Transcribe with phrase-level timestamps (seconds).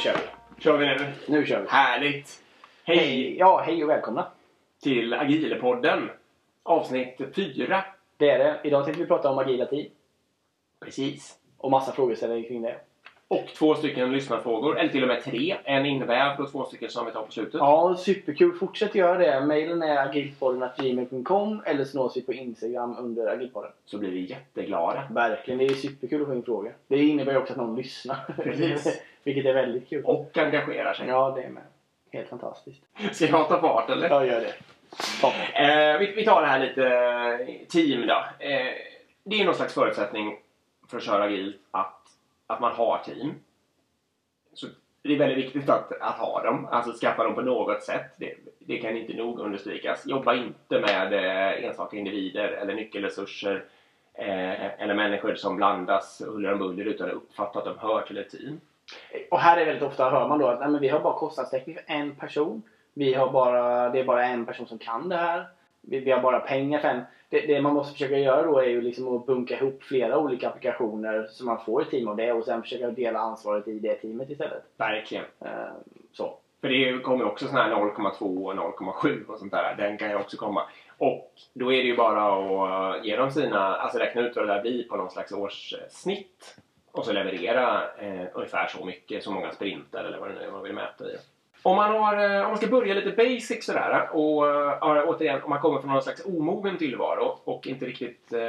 [0.00, 0.62] Kör vi!
[0.62, 1.12] Kör vi nu.
[1.28, 1.68] Nu kör vi!
[1.68, 2.42] Härligt!
[2.84, 4.32] Hej Ja, hej och välkomna!
[4.82, 6.10] till Agilepodden.
[6.62, 7.84] Avsnitt 4.
[8.16, 8.60] Det är det.
[8.64, 9.86] Idag tänkte vi prata om agila team
[10.80, 11.38] Precis.
[11.58, 12.80] och massa frågeställningar kring det.
[13.30, 15.56] Och två stycken lyssnarfrågor, eller till och med tre.
[15.64, 17.54] En invävd och två stycken som vi tar på slutet.
[17.54, 18.52] Ja, superkul.
[18.52, 19.46] Fortsätt göra det.
[19.46, 23.70] Mailen är agilpodden.gmail.com eller så nås vi på Instagram under agilpodden.
[23.84, 25.02] Så blir vi jätteglada.
[25.10, 26.74] Verkligen, det är superkul att få in frågor.
[26.88, 28.16] Det innebär ju också att någon lyssnar.
[28.36, 29.02] Precis.
[29.24, 30.04] Vilket är väldigt kul.
[30.04, 31.08] Och engagerar sig.
[31.08, 31.62] Ja, det är med.
[32.12, 32.82] Helt fantastiskt.
[33.12, 34.08] Ska jag ta fart eller?
[34.08, 34.54] Ja, gör det.
[35.54, 38.24] Eh, vi, vi tar det här lite eh, team då.
[38.38, 38.72] Eh,
[39.24, 40.38] det är någon slags förutsättning
[40.90, 41.99] för att köra agilt att,
[42.50, 43.34] att man har team.
[44.54, 44.66] Så
[45.02, 48.14] det är väldigt viktigt att, att ha dem, alltså skaffa dem på något sätt.
[48.16, 50.06] Det, det kan inte nog understrykas.
[50.06, 53.64] Jobba inte med eh, enstaka individer eller nyckelresurser
[54.14, 58.18] eh, eller människor som blandas huller om buller utan att uppfatta att de hör till
[58.18, 58.60] ett team.
[59.30, 61.74] Och här är väldigt ofta hör man då att nej, men vi har bara kostnadstäckning
[61.74, 62.62] för en person.
[62.94, 65.46] Vi har bara, det är bara en person som kan det här.
[65.80, 67.02] Vi, vi har bara pengar för en.
[67.30, 70.48] Det, det man måste försöka göra då är ju liksom att bunka ihop flera olika
[70.48, 73.94] applikationer så man får ett team av det och sen försöka dela ansvaret i det
[73.94, 74.62] teamet istället.
[74.76, 75.24] Verkligen.
[75.40, 75.72] Eh,
[76.12, 76.38] så.
[76.60, 79.74] För det kommer också sån här 0,2 och 0,7 och sånt där.
[79.76, 80.62] Den kan ju också komma.
[80.98, 84.54] Och då är det ju bara att ge dem sina, alltså räkna ut vad det
[84.54, 86.56] där blir på någon slags årssnitt.
[86.92, 90.50] Och så leverera eh, ungefär så mycket, så många sprinter eller vad det nu är
[90.50, 91.16] man vill mäta i.
[91.62, 95.50] Om man, har, eh, om man ska börja lite basic sådär och äh, återigen om
[95.50, 98.40] man kommer från någon slags omogen tillvaro och inte riktigt äh,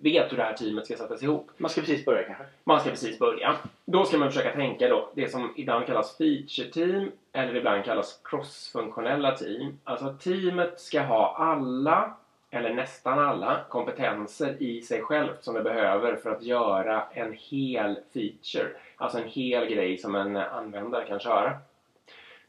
[0.00, 1.50] vet hur det här teamet ska sättas ihop.
[1.56, 2.44] Man ska precis börja kanske.
[2.64, 3.56] Man ska precis börja.
[3.84, 8.20] Då ska man försöka tänka då det som ibland kallas feature team eller ibland kallas
[8.24, 9.78] crossfunktionella team.
[9.84, 12.14] Alltså teamet ska ha alla
[12.50, 17.98] eller nästan alla kompetenser i sig självt som det behöver för att göra en hel
[18.12, 18.68] feature.
[18.96, 21.58] Alltså en hel grej som en användare kan köra.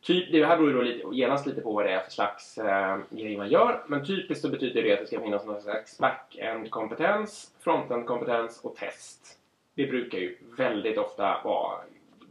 [0.07, 2.57] Typ, det här beror ju då lite, genast lite på vad det är för slags
[2.57, 3.83] eh, grej man gör.
[3.87, 9.37] Men typiskt så betyder det att det ska finnas någon slags back-end-kompetens, front-end-kompetens och test.
[9.75, 11.77] Det brukar ju väldigt ofta vara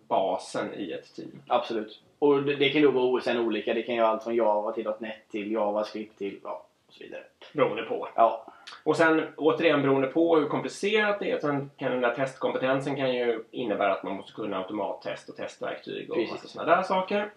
[0.08, 1.42] basen i ett team.
[1.46, 2.02] Absolut.
[2.18, 3.74] Och det, det kan då vara sen olika.
[3.74, 7.22] Det kan ju allt från Java till .NET till JavaScript till ja, och så vidare.
[7.52, 8.08] Beroende på.
[8.14, 8.46] Ja,
[8.84, 11.38] Och sen återigen beroende på hur komplicerat det är.
[11.38, 16.10] Sen kan den där testkompetensen kan ju innebära att man måste kunna automattest och testverktyg
[16.10, 16.32] och Precis.
[16.32, 17.30] massa sådana där saker.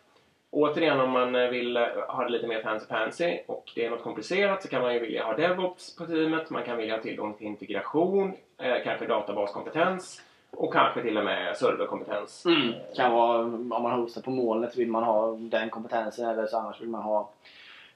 [0.51, 4.03] Återigen om man eh, vill eh, ha det lite mer fancy-pansy och det är något
[4.03, 6.49] komplicerat så kan man ju vilja ha DevOps på teamet.
[6.49, 10.21] Man kan vilja ha tillgång till integration, eh, kanske databaskompetens
[10.51, 12.45] och kanske till och med serverkompetens.
[12.45, 12.73] Mm.
[12.95, 16.81] Kan vara om man hostar på molnet vill man ha den kompetensen eller så annars
[16.81, 17.29] vill man ha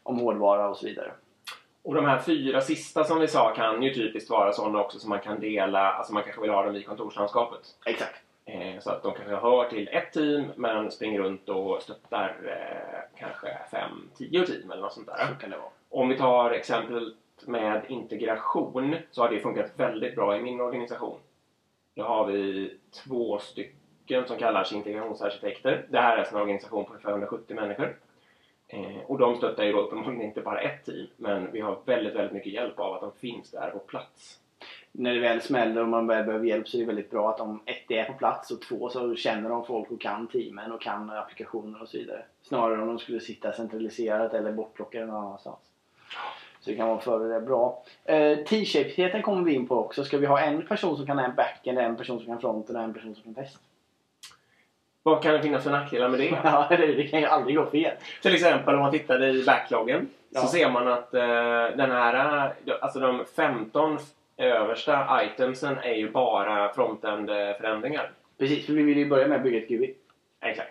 [0.04, 1.12] om hårdvara och så vidare.
[1.84, 5.10] Och de här fyra sista som vi sa kan ju typiskt vara sådana också som
[5.10, 7.60] man kan dela, alltså man kanske vill ha dem i kontorslandskapet.
[7.86, 8.16] Exakt.
[8.46, 13.20] Eh, Så att de kanske hör till ett team men springer runt och stöttar eh,
[13.20, 15.28] kanske fem, tio team eller något sånt där.
[15.28, 15.70] Så kan det vara.
[15.90, 17.14] Om vi tar exemplet
[17.46, 21.20] med integration så har det funkat väldigt bra i min organisation.
[21.96, 25.86] Då har vi två stycken som kallar sig integrationsarkitekter.
[25.90, 27.98] Det här är en organisation på ungefär 170 människor.
[28.68, 32.16] Eh, och de stöttar ju då uppenbarligen inte bara ett team men vi har väldigt,
[32.16, 34.40] väldigt mycket hjälp av att de finns där på plats.
[34.92, 37.38] När det väl smäller och man väl behöver hjälp så är det väldigt bra att
[37.38, 40.82] de ett är på plats och två så känner de folk och kan teamen och
[40.82, 42.22] kan applikationer och så vidare.
[42.44, 45.60] Snarare om de skulle sitta centraliserat eller bortplockade någon annanstans.
[46.60, 47.84] Så det kan vara före det bra.
[48.06, 50.04] Eh, T-shapetheten kommer vi in på också.
[50.04, 52.82] Ska vi ha en person som kan en backend, en person som kan fronten och
[52.82, 53.60] en person som kan test?
[55.04, 56.26] Vad kan det finnas för nackdelar med det?
[56.44, 57.96] Ja, det kan ju aldrig gå fel.
[58.22, 60.42] Till exempel om man tittar i backloggen Ja.
[60.42, 61.22] så ser man att eh,
[61.78, 63.98] den här, alltså de 15
[64.38, 68.12] översta itemsen är ju bara frontend-förändringar.
[68.38, 69.96] Precis, för vi vill ju börja med att bygga ett GUI.
[70.42, 70.70] Exakt.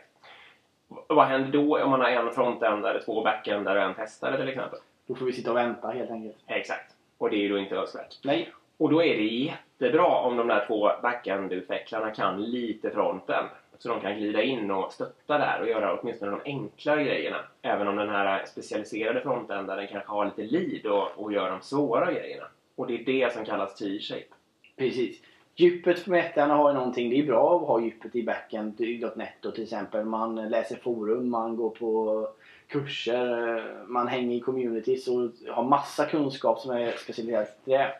[1.08, 4.78] Vad händer då om man har en frontendare, två backendare och en testare till exempel?
[5.06, 6.36] Då får vi sitta och vänta helt enkelt.
[6.46, 6.94] Exakt.
[7.18, 8.18] Och det är ju då inte önskvärt.
[8.24, 8.52] Nej.
[8.78, 13.48] Och då är det jättebra om de där två backend-utvecklarna kan lite frontend.
[13.78, 17.36] Så de kan glida in och stötta där och göra åtminstone de enklare grejerna.
[17.62, 22.12] Även om den här specialiserade frontendaren kanske har lite lead och, och gör de svåra
[22.12, 22.46] grejerna.
[22.76, 24.34] Och det är det som kallas T-shape.
[24.76, 25.20] Precis.
[25.54, 27.10] Djupet för mätarna har ju någonting.
[27.10, 30.04] Det är bra att ha djupet i backen, i .NET till exempel.
[30.04, 32.28] Man läser forum, man går på
[32.68, 37.92] kurser, man hänger i communities och har massa kunskap som är specialiserat till det.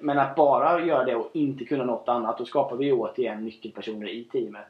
[0.00, 4.08] Men att bara göra det och inte kunna något annat, då skapar vi återigen nyckelpersoner
[4.08, 4.66] i teamet.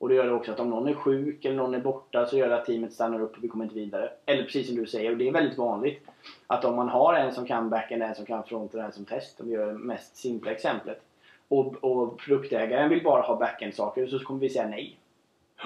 [0.00, 2.36] Och det gör det också att om någon är sjuk eller någon är borta så
[2.36, 4.10] gör det att teamet stannar upp och vi kommer inte vidare.
[4.26, 6.02] Eller precis som du säger, och det är väldigt vanligt.
[6.46, 9.04] Att om man har en som kan backen, en som kan front och en som
[9.04, 11.00] test, om vi gör det mest simpla exemplet.
[11.48, 14.96] Och, och produktägaren vill bara ha backend-saker så kommer vi säga nej.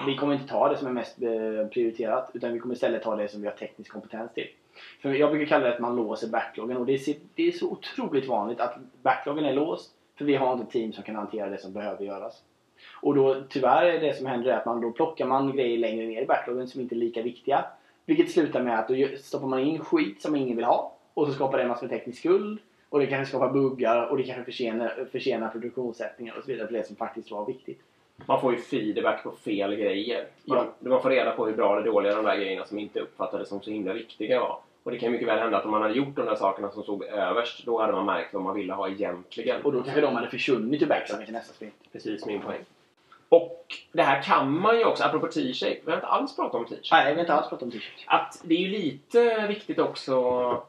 [0.05, 3.15] Vi kommer inte ta det som är mest eh, prioriterat utan vi kommer istället ta
[3.15, 4.47] det som vi har teknisk kompetens till.
[5.01, 7.51] För jag brukar kalla det att man låser backloggen och det är, så- det är
[7.51, 11.15] så otroligt vanligt att backloggen är låst för vi har inte ett team som kan
[11.15, 12.41] hantera det som behöver göras.
[13.01, 16.05] Och då tyvärr är det som händer är att man då plockar man grejer längre
[16.07, 17.65] ner i backloggen som inte är lika viktiga.
[18.05, 21.33] Vilket slutar med att då stoppar man in skit som ingen vill ha och så
[21.33, 25.07] skapar det en massa teknisk skuld och det kanske skapar buggar och det kanske försenar,
[25.11, 27.81] försenar produktionssättningar och så vidare för det som faktiskt var viktigt.
[28.25, 30.27] Man får ju feedback på fel grejer.
[30.45, 30.89] Man, Ja.
[30.89, 33.61] man får reda på hur bra eller dåliga de där grejerna som inte uppfattades som
[33.61, 34.59] så himla viktiga var.
[34.85, 36.83] Och det kan mycket väl hända att om man hade gjort de där sakerna som
[36.83, 39.61] stod överst, då hade man märkt vad man ville ha egentligen.
[39.61, 41.73] Och då kanske de hade försvunnit ur backloggen till nästa sprint.
[41.91, 42.59] Precis min poäng.
[43.29, 46.65] Och det här kan man ju också, apropå T-shape, vi har inte alls pratat om
[46.65, 47.03] T-shape.
[47.03, 48.05] Nej, vi har inte alls pratat om t-shirt.
[48.07, 50.63] Att det är ju lite viktigt också,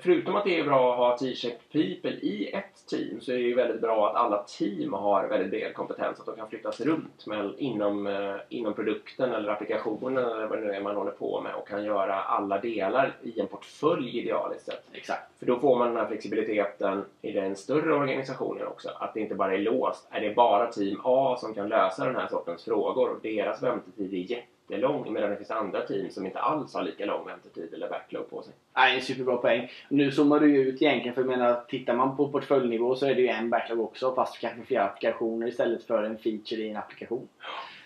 [0.00, 3.42] förutom att det är bra att ha T-shape people i ett team, så är det
[3.42, 7.26] ju väldigt bra att alla team har väldigt bred kompetens, att de kan flyttas runt
[7.26, 11.40] med, inom, eh, inom produkten eller applikationen eller vad det nu är man håller på
[11.40, 14.84] med och kan göra alla delar i en portfölj idealiskt sett.
[14.92, 15.38] Exakt.
[15.38, 18.88] För då får man den här flexibiliteten i den större organisationen också.
[18.94, 20.08] Att det inte bara är låst.
[20.10, 24.14] Är det bara team A som kan lösa den här sortens frågor och deras väntetid
[24.14, 27.88] är jättelång medan det finns andra team som inte alls har lika lång väntetid eller
[27.88, 28.52] backlog på sig.
[28.76, 29.70] Nej, en superbra poäng.
[29.88, 33.14] Nu zoomar du ju ut egentligen för jag menar, tittar man på portföljnivå så är
[33.14, 36.76] det ju en backlog också fast kanske flera applikationer istället för en feature i en
[36.76, 37.28] applikation.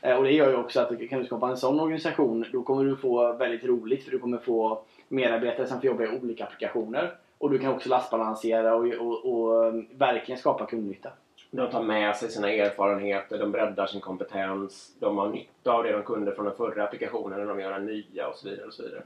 [0.03, 2.85] Eh, och det gör ju också att kan du skapa en sån organisation då kommer
[2.85, 7.15] du få väldigt roligt för du kommer få medarbetare som får jobba i olika applikationer.
[7.39, 11.11] Och du kan också lastbalansera och, och, och eh, verkligen skapa kundnytta.
[11.51, 15.93] De tar med sig sina erfarenheter, de breddar sin kompetens, de har nytta av det
[15.93, 18.67] de kunde från den förra applikationen när de gör den nya och så vidare.
[18.67, 19.03] Och så vidare.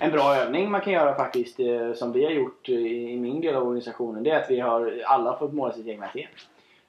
[0.00, 3.54] En bra övning man kan göra faktiskt, eh, som vi har gjort i min del
[3.54, 6.26] av organisationen, det är att vi har alla fått måla sitt egna team.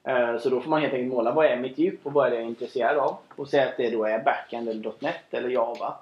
[0.04, 2.30] Eh, så då får man helt enkelt måla vad är mitt djup och vad är
[2.30, 3.16] det jag är intresserad av.
[3.36, 5.94] Och säga att det då är backend eller .NET eller Java.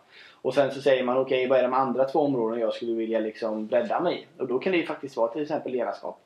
[0.43, 3.21] Och sen så säger man okej, vad är de andra två områden jag skulle vilja
[3.21, 4.41] liksom bredda mig i?
[4.43, 6.21] Och då kan det ju faktiskt vara till exempel ledarskap.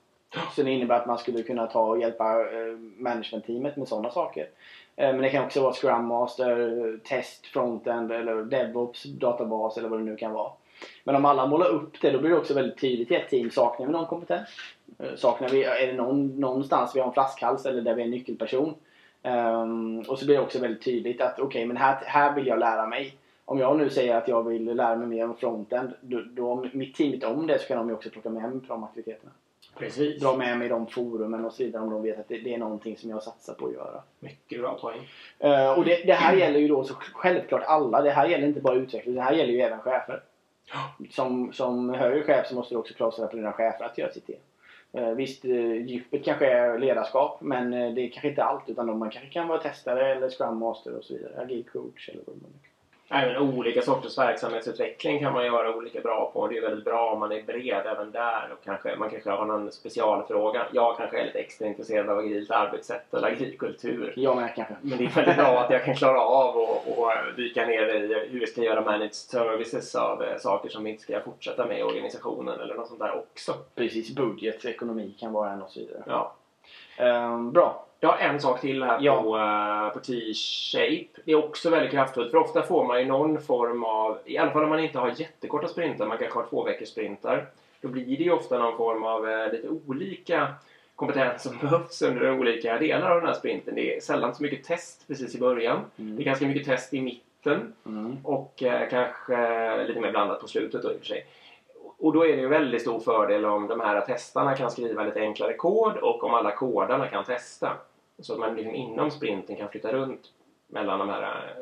[0.54, 4.48] Så det innebär att man skulle kunna ta och hjälpa eh, managementteamet med sådana saker.
[4.96, 10.00] Eh, men det kan också vara Scrum Master, test, frontend eller DevOps, databas eller vad
[10.00, 10.50] det nu kan vara.
[11.04, 13.50] Men om alla målar upp det då blir det också väldigt tydligt i ett team.
[13.50, 14.48] Saknar vi någon kompetens?
[14.98, 18.04] Eh, saknar vi, är det någon, någonstans vi har en flaskhals eller där vi är
[18.04, 18.74] en nyckelperson?
[19.22, 22.58] Um, och så blir det också väldigt tydligt att okej, men här, här vill jag
[22.58, 23.16] lära mig.
[23.44, 26.70] Om jag nu säger att jag vill lära mig mer om frontend, då, då om
[26.72, 28.84] mitt team vet om det så kan de ju också plocka med mig på de
[28.84, 29.30] aktiviteterna.
[29.78, 30.22] Precis.
[30.22, 32.58] Dra med mig de forumen och så vidare om de vet att det, det är
[32.58, 34.02] någonting som jag satsar på att göra.
[34.20, 35.08] Mycket bra poäng.
[35.38, 38.02] Eh, och det, det här gäller ju då så självklart alla.
[38.02, 40.22] Det här gäller inte bara utvecklare, det här gäller ju även chefer.
[41.10, 44.30] Som, som högre chef så måste du också kravställa på dina chefer att göra sitt.
[44.92, 48.98] Eh, visst, eh, djupet kanske är ledarskap men det är kanske inte allt utan de-
[48.98, 51.40] man kanske kan vara testare eller scrum master och så vidare.
[51.42, 52.70] Agil coach eller vad det nu kan
[53.08, 56.48] Även olika sorters verksamhetsutveckling kan man göra olika bra på.
[56.48, 58.48] Det är väldigt bra om man är bred även där.
[58.52, 60.66] Och kanske, man kanske har någon specialfråga.
[60.72, 64.12] Jag kanske är lite extra intresserad av agilt arbetssätt eller agil kultur.
[64.16, 64.74] Jag med kanske.
[64.80, 68.28] Men det är väldigt bra att jag kan klara av och, och dyka ner i
[68.30, 71.78] hur vi ska göra managed services av eh, saker som vi inte ska fortsätta med
[71.78, 73.54] i organisationen eller något sånt där också.
[73.74, 76.02] Precis, budget, ekonomi kan vara en och så vidare.
[76.06, 76.34] Ja.
[76.96, 77.85] Eh, bra.
[78.00, 79.22] Jag har en sak till här Ja.
[79.22, 81.20] på, eh, på T-shape.
[81.24, 84.50] Det är också väldigt kraftfullt för ofta får man ju någon form av, i alla
[84.50, 87.46] fall om man inte har jättekorta sprintar, man kanske har två veckors sprintar.
[87.80, 90.48] Då blir det ju ofta någon form av eh, lite olika
[90.96, 93.74] kompetens som behövs under olika delar av den här sprinten.
[93.74, 95.78] Det är sällan så mycket test precis i början.
[95.96, 97.26] Det är ganska mycket test i mitten
[97.86, 98.16] Mm.
[98.24, 101.26] och eh, kanske lite mer blandat på slutet då i och för sig.
[101.98, 105.20] Och då är det en väldigt stor fördel om de här testarna kan skriva lite
[105.20, 107.76] enklare kod och om alla kodarna kan testa.
[108.18, 110.32] Så att man liksom inom sprinten kan flytta runt
[110.66, 111.54] mellan de här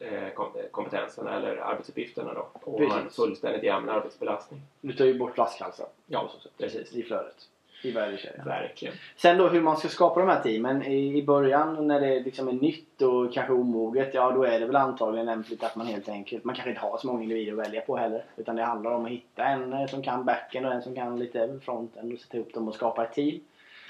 [0.00, 2.48] eh, kom- kompetenserna eller arbetsuppgifterna då.
[2.60, 3.16] Och man har en Precis.
[3.16, 4.60] fullständigt jämn arbetsbelastning.
[4.80, 5.86] Du tar ju bort flaskhalsar.
[6.06, 6.92] Ja, precis.
[6.92, 7.48] I flödet.
[7.82, 7.90] I.
[7.90, 8.94] Verkligen.
[9.16, 10.82] Sen då hur man ska skapa de här teamen.
[10.82, 14.14] I, början när det liksom är nytt och kanske omoget.
[14.14, 16.44] Ja då är det väl antagligen lämpligt att man helt enkelt.
[16.44, 18.24] Man kanske inte har så många individer att välja på heller.
[18.36, 21.18] Utan det handlar om att hitta en eh, som kan backen och en som kan
[21.18, 22.12] lite fronten.
[22.12, 23.40] Och sätta ihop dem och skapa ett team.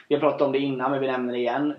[0.08, 1.74] Vi har pratat om det innan men vi nämner det igen.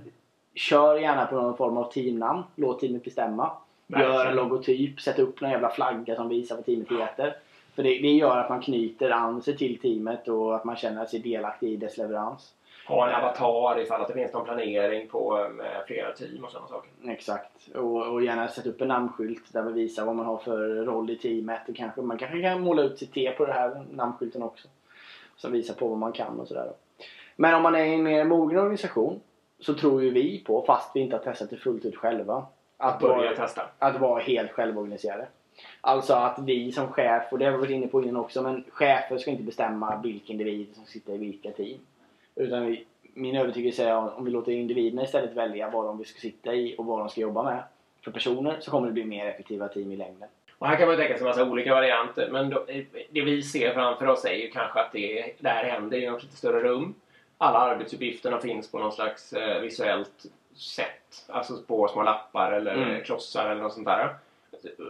[0.55, 2.43] Kör gärna på någon form av teamnamn.
[2.55, 3.51] Låt teamet bestämma.
[3.87, 4.35] Gör en Verkligen.
[4.35, 5.01] logotyp.
[5.01, 7.35] Sätt upp någon jävla flagga som visar vad teamet heter.
[7.79, 11.05] För det, det gör att man knyter an sig till teamet och att man känner
[11.05, 12.53] sig delaktig i dess leverans.
[12.87, 16.67] Ha en avatar ifall att det finns någon planering på eh, flera team och sådana
[16.67, 16.89] saker.
[17.07, 17.67] Exakt.
[17.75, 21.09] Och, och gärna sätta upp en namnskylt där vi visar vad man har för roll
[21.09, 21.69] i teamet.
[21.69, 24.67] Och kanske, man kanske kan måla ut sitt T på den här namnskylten också.
[25.35, 26.71] Som visar på vad man kan och sådär.
[27.35, 29.19] Men om man är i en mer mogen organisation
[29.59, 32.45] så tror ju vi på, fast vi inte har testat det fullt ut själva,
[32.77, 33.61] Att Börja vara, testa.
[33.79, 35.27] att vara helt självorganiserade.
[35.81, 38.63] Alltså att vi som chef, och det har vi varit inne på innan också, men
[38.69, 41.79] chefer ska inte bestämma vilka individer som sitter i vilka team.
[42.35, 46.19] Utan vi, min övertygelse är att om vi låter individerna istället välja vad de ska
[46.19, 47.63] sitta i och vad de ska jobba med
[48.03, 50.29] för personer så kommer det bli mer effektiva team i längden.
[50.57, 52.29] Och här kan man tänka sig en massa olika varianter.
[52.31, 52.65] Men då,
[53.09, 56.23] det vi ser framför oss är ju kanske att det, det här händer i något
[56.23, 56.93] lite större rum.
[57.37, 60.25] Alla arbetsuppgifterna finns på någon slags eh, visuellt
[60.55, 61.25] sätt.
[61.27, 63.03] Alltså på små lappar eller Mm.
[63.03, 64.15] klossar eller något sånt där.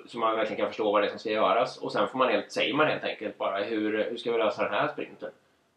[0.08, 1.78] Så man verkligen kan förstå vad det är som ska göras.
[1.78, 4.64] Och sen får man helt, säger man helt enkelt bara hur, hur ska vi lösa
[4.64, 5.30] den här sprinten?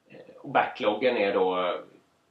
[0.09, 1.77] Eh, och backloggen är då,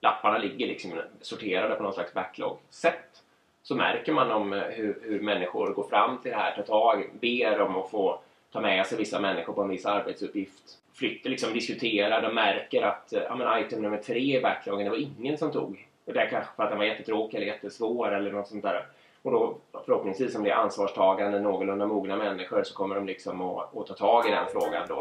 [0.02, 3.22] lapparna ligger liksom sorterade på någon slags backlog-sätt.
[3.64, 7.10] Så märker man om eh, hur, hur människor går fram till det här, tar tag,
[7.22, 8.20] ber om att få
[8.52, 10.78] ta med sig vissa människor på en viss arbetsuppgift.
[10.94, 14.90] Flyttar, liksom diskuterar, de märker att eh, ja, men item nummer tre i backloggen, det
[14.90, 15.88] var ingen som tog.
[16.06, 18.86] Och det är kanske för att den var jättetråkig eller jättesvår eller något sånt där.
[19.24, 23.78] Och då förhoppningsvis om det är ansvarstagande, någorlunda mogna människor så kommer de liksom att,
[23.78, 25.00] att ta tag i den frågan då.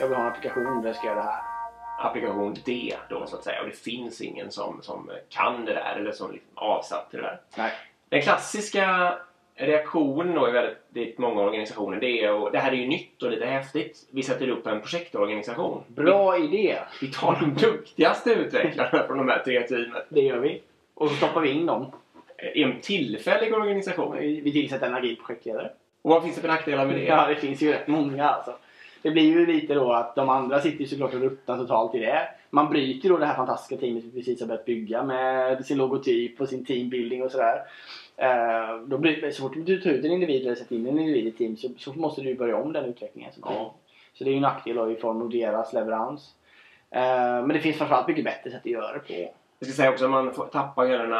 [0.00, 1.42] Jag vill ha en applikation där jag ska göra det här.
[1.98, 5.96] Applikation D då så att säga och det finns ingen som, som kan det där
[6.00, 7.40] eller som liksom avsatt till det där.
[7.56, 7.72] Nej.
[8.08, 9.18] Den klassiska
[9.56, 13.30] reaktionen då i väldigt många organisationer det är och det här är ju nytt och
[13.30, 14.08] lite häftigt.
[14.10, 15.82] Vi sätter upp en projektorganisation.
[15.86, 16.78] Bra idé!
[17.00, 20.62] Vi, vi tar de duktigaste utvecklarna från de här tre teamen Det gör vi.
[20.94, 21.92] Och så stoppar vi in dem.
[22.54, 24.16] i en tillfällig organisation.
[24.18, 25.70] Vi tillsätter en agil projektledare.
[26.02, 27.04] Och vad finns det för nackdelar med det?
[27.04, 28.52] Ja, det finns ju rätt många alltså.
[29.02, 31.98] Det blir ju lite då att de andra sitter ju såklart och ruttnar totalt i
[31.98, 32.28] det.
[32.50, 36.40] Man bryter då det här fantastiska teamet vi precis har börjat bygga med sin logotyp
[36.40, 37.62] och sin teambuilding och sådär.
[38.16, 41.26] Eh, då blir, så fort du tar ut en individ eller sätter in en individ
[41.26, 43.32] i team så, så måste du börja om den utvecklingen.
[43.32, 43.44] team.
[43.48, 43.74] Ja.
[44.14, 46.34] Så det är ju en nackdel då i form av deras leverans.
[46.90, 47.00] Eh,
[47.46, 49.34] men det finns framförallt mycket bättre sätt att göra det på.
[49.58, 51.18] Jag ska säga också att man får tappa hela den här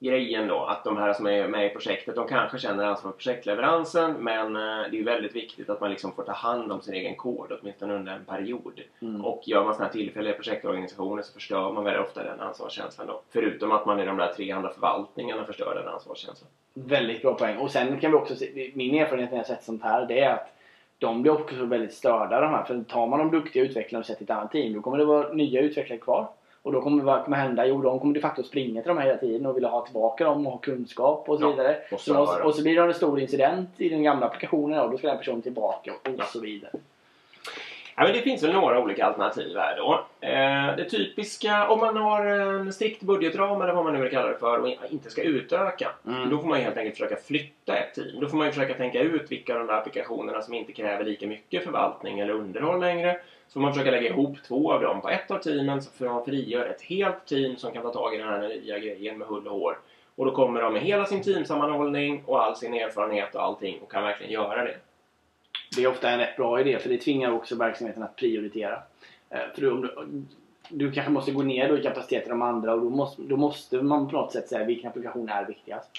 [0.00, 0.64] ansvarsgrejen då.
[0.64, 4.56] Att de här som är med i projektet, de kanske känner ansvar för projektleveransen men
[4.56, 7.52] eh, det är väldigt viktigt att man liksom får ta hand om sin egen kod
[7.52, 8.80] åtminstone under en period.
[9.02, 9.24] Mm.
[9.24, 13.20] Och gör man sådana här tillfälliga projektorganisationer så förstör man väldigt ofta den ansvarskänslan då.
[13.30, 16.50] Förutom att man i de där tre andra förvaltningarna förstör den ansvarskänslan.
[16.74, 17.56] Väldigt bra poäng.
[17.56, 20.34] Och sen kan vi också se, min erfarenhet när jag sett sånt här det är
[20.34, 20.52] att
[20.98, 22.64] de blir också väldigt störda de här.
[22.64, 25.04] För tar man de duktiga utvecklarna och sätter i ett annat team då kommer det
[25.04, 26.28] vara nya utvecklare kvar.
[26.66, 27.66] Och då kommer vad kommer hända?
[27.66, 30.24] Jo, de kommer de facto springa till de här hela tiden och vilja ha tillbaka
[30.24, 31.76] dem och ha kunskap och så Ja, vidare.
[31.92, 32.44] och Så, och, störa.
[32.44, 35.18] och så blir det en stor incident i den gamla applikationen och då ska den
[35.18, 36.24] personen tillbaka och Ja.
[36.24, 36.70] så vidare.
[37.96, 40.04] Ja, men det finns väl några olika alternativ här då.
[40.20, 44.28] Eh, det typiska, om man har en strikt budgetram eller vad man nu vill kalla
[44.28, 45.88] det för och inte ska utöka.
[46.06, 46.30] Mm.
[46.30, 48.20] Då får man helt enkelt försöka flytta ett team.
[48.20, 51.26] Då får man försöka tänka ut vilka av de där applikationerna som inte kräver lika
[51.26, 53.16] mycket förvaltning eller underhåll längre.
[53.48, 56.04] Så får man försöka lägga ihop två av dem på ett av teamen så får
[56.04, 59.28] man frigöra ett helt team som kan ta tag i den här nya grejen med
[59.28, 59.78] hull och hår.
[60.14, 63.92] Och då kommer de med hela sin teamsammanhållning och all sin erfarenhet och allting och
[63.92, 64.76] kan verkligen göra det.
[65.76, 68.82] Det är ofta en rätt bra idé för det tvingar också verksamheten att prioritera.
[69.30, 70.24] Eh, för du, om du,
[70.68, 73.36] du kanske måste gå ner då i kapacitet till de andra och då måste, då
[73.36, 75.90] måste man på något sätt säga vilken applikation är viktigast.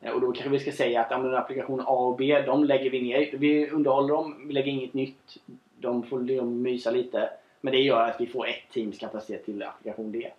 [0.00, 2.90] Eh, och då kanske vi ska säga att ja, applikation A och B, de lägger
[2.90, 3.38] vi ner.
[3.38, 5.36] Vi underhåller dem, vi lägger inget nytt.
[5.80, 7.30] De får de mysa lite.
[7.60, 10.30] Men det gör att vi får ett teams kapacitet till applikation D.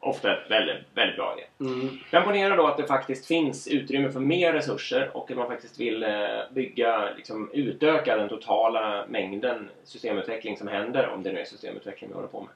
[0.00, 1.72] Ofta väldigt, väldigt bra idé.
[1.72, 1.98] Mm.
[2.10, 5.80] Men ponera då att det faktiskt finns utrymme för mer resurser och att man faktiskt
[5.80, 6.10] vill eh,
[6.52, 12.14] bygga, liksom utöka den totala mängden systemutveckling som händer, om det nu är systemutveckling vi
[12.14, 12.50] håller på med.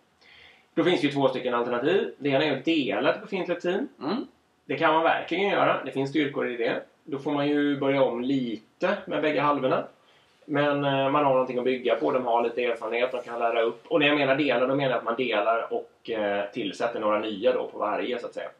[0.74, 2.14] Då finns det ju två stycken alternativ.
[2.18, 3.88] Det ena är att dela ett befintligt team.
[4.02, 4.26] Mm.
[4.64, 5.84] Det kan man verkligen göra.
[5.84, 6.82] Det finns styrkor i det.
[7.04, 9.84] Då får man ju börja om lite med bägge halvorna.
[10.48, 12.12] Men eh, man har någonting att bygga på.
[12.12, 13.12] De har lite erfarenhet.
[13.12, 13.86] De kan lära upp.
[13.86, 17.18] Och när jag menar dela, då menar jag att man delar och eh, tillsätter några
[17.18, 18.50] nya då på varje så att säga.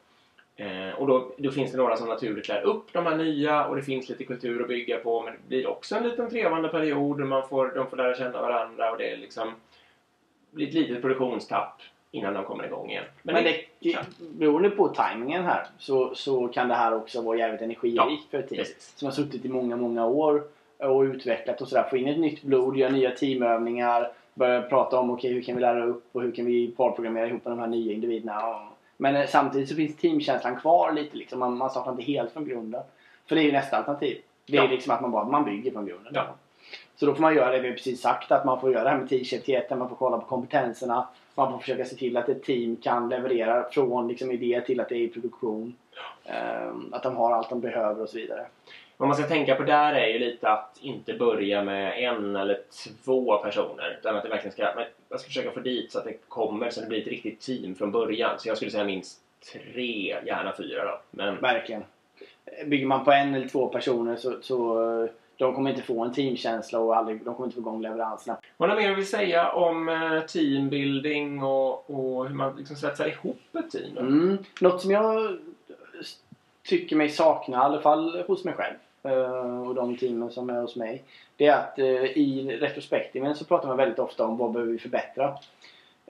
[0.57, 3.77] Eh, och då, då finns det några som naturligt lär upp de här nya och
[3.77, 5.23] det finns lite kultur att bygga på.
[5.23, 7.21] Men det blir också en liten trevande period.
[7.21, 9.49] och Man får, de får lära känna varandra och det är liksom
[10.53, 13.05] ett litet produktionstapp innan de kommer igång igen.
[13.23, 13.65] Men, det,
[14.19, 18.49] beroende på tajmingen här så, så kan det här också vara jävligt energirikt för ett
[18.49, 18.65] team.
[18.97, 20.43] som har suttit i många, många år
[20.79, 21.87] och utvecklat och sådär.
[21.91, 25.61] Få in ett nytt blod, göra nya teamövningar, börja prata om okej hur kan vi
[25.61, 28.59] lära upp och hur kan vi parprogrammera ihop med de här nya individerna.
[28.97, 31.39] Men eh, samtidigt så finns teamkänslan kvar lite liksom.
[31.39, 32.83] Man, man startar inte helt från grunden.
[33.27, 34.19] För det är ju nästa alternativ.
[34.47, 34.71] Det är Ja.
[34.71, 36.13] liksom att man bara man bygger från grunden.
[36.15, 36.27] Ja.
[36.97, 38.99] Så då får man göra det vi precis sagt att man får göra det här
[38.99, 41.09] med teamkänsligheten, man får kolla på kompetenserna.
[41.35, 44.89] Man får försöka se till att ett team kan leverera från liksom idé till att
[44.89, 45.75] det är i produktion.
[46.25, 48.47] Ehm, att de har allt de behöver och så vidare.
[48.97, 52.61] Vad man ska tänka på där är ju lite att inte börja med en eller
[53.05, 53.99] två personer.
[54.01, 54.63] Utan att det verkligen ska,
[55.09, 57.41] jag ska försöka få dit så att det kommer så att det blir ett riktigt
[57.41, 58.39] team från början.
[58.39, 59.21] Så jag skulle säga minst
[59.53, 61.01] tre, gärna fyra då.
[61.11, 61.85] Men Verkligen.
[62.67, 66.13] Bygger man på en eller två personer så, så eh, de kommer inte få en
[66.13, 68.39] teamkänsla och aldrig, de kommer inte få igång leveranserna.
[68.59, 73.09] Har du något mer vill säga om eh, teambuilding och, och hur man liksom svetsar
[73.09, 73.99] ihop ett team?
[73.99, 74.39] Mm.
[74.61, 75.39] Något som jag
[76.65, 78.75] tycker mig sakna, i alla fall hos mig själv
[79.69, 81.03] och de teamen som är hos mig.
[81.37, 84.79] Det är att eh, i retrospektiven så pratar man väldigt ofta om vad behöver vi
[84.79, 85.35] förbättra.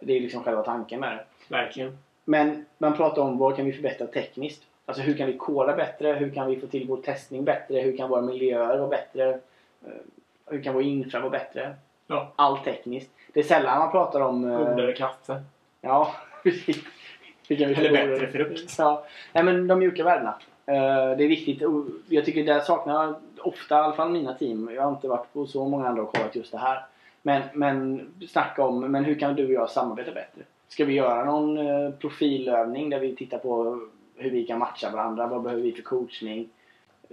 [0.00, 1.24] Det är liksom själva tanken med det.
[1.54, 1.98] Verkligen.
[2.24, 4.62] Men man pratar om vad kan vi förbättra tekniskt.
[4.86, 6.12] Alltså hur kan vi koda bättre?
[6.12, 7.78] Hur kan vi få till vår testning bättre?
[7.80, 9.28] Hur kan våra miljöer vara bättre?
[9.84, 9.90] Eh,
[10.50, 11.74] Hur kan vår infra vara bättre?
[12.06, 12.32] Ja.
[12.36, 13.10] Allt tekniskt.
[13.32, 14.50] Det är sällan man pratar om...
[14.50, 15.42] eh, Godare kaffe.
[15.80, 16.78] Ja, precis.
[17.48, 18.74] Eller bättre frukt.
[18.78, 19.04] Ja.
[19.32, 20.34] Nej men de mjuka värdena.
[20.66, 21.62] Eh, det är viktigt.
[22.08, 24.70] Jag tycker det saknar jag ofta, i alla fall mina team.
[24.74, 26.84] Jag har inte varit på så många andra och kollat just det här.
[27.22, 30.42] Men, men snacka om, men hur kan du och jag samarbeta bättre?
[30.68, 33.80] Ska vi göra någon eh, profilövning där vi tittar på
[34.16, 35.26] hur vi kan matcha varandra?
[35.26, 36.48] Vad behöver vi för coachning?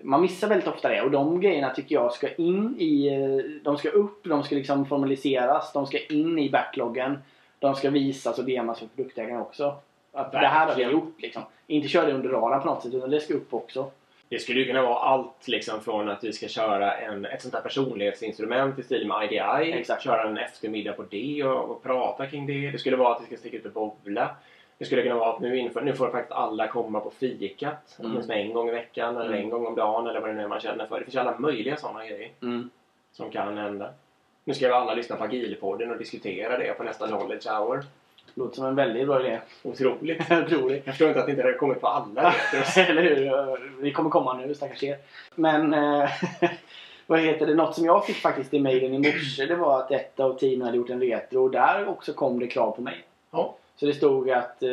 [0.01, 3.07] Man missar väldigt ofta det och de grejerna tycker jag ska in i...
[3.07, 7.17] Eh, de ska upp, de ska liksom formaliseras, de ska in i backloggen.
[7.59, 9.75] De ska visas och demas för produktägarna också.
[10.13, 10.91] Att det här har vi Verkligen.
[10.91, 11.43] gjort liksom.
[11.67, 13.91] Inte köra det under radarn på något sätt utan det ska upp också.
[14.29, 17.53] Det skulle ju kunna vara allt liksom från att vi ska köra en, ett sånt
[17.53, 19.71] här personlighetsinstrument i stil med IDI.
[19.71, 20.03] Exakt.
[20.03, 22.71] Köra en eftermiddag på det och, och prata kring det.
[22.71, 24.35] Det skulle vara att vi ska sticka ut och bowla.
[24.77, 27.95] Det skulle kunna vara att nu, inför, nu får faktiskt alla komma på fikat.
[27.99, 28.11] Mm.
[28.11, 29.39] Åtminstone en gång i veckan eller Mm.
[29.39, 30.99] en gång om dagen eller vad det nu är man känner för.
[30.99, 32.69] Det finns alla möjliga sådana grejer Mm.
[33.11, 33.89] som kan hända.
[34.43, 37.83] Nu ska vi alla lyssna på Agilpodden och diskutera det på nästa knowledge hour.
[38.35, 39.39] Låter som en väldigt bra idé.
[39.63, 40.31] Otroligt.
[40.31, 40.81] Roligt.
[40.85, 42.33] Jag förstår inte att det inte har kommit på alla.
[42.77, 43.81] Eller hur?
[43.81, 44.97] Vi kommer komma nu, stackars er.
[45.35, 46.09] Men eh,
[47.07, 47.53] vad heter det?
[47.55, 50.61] Något som jag fick faktiskt i mejlen i morse det var att ett av teamen
[50.61, 53.03] hade gjort en retro och där också kom det krav på mig.
[53.31, 53.55] Ja.
[53.75, 54.69] Så det stod att eh,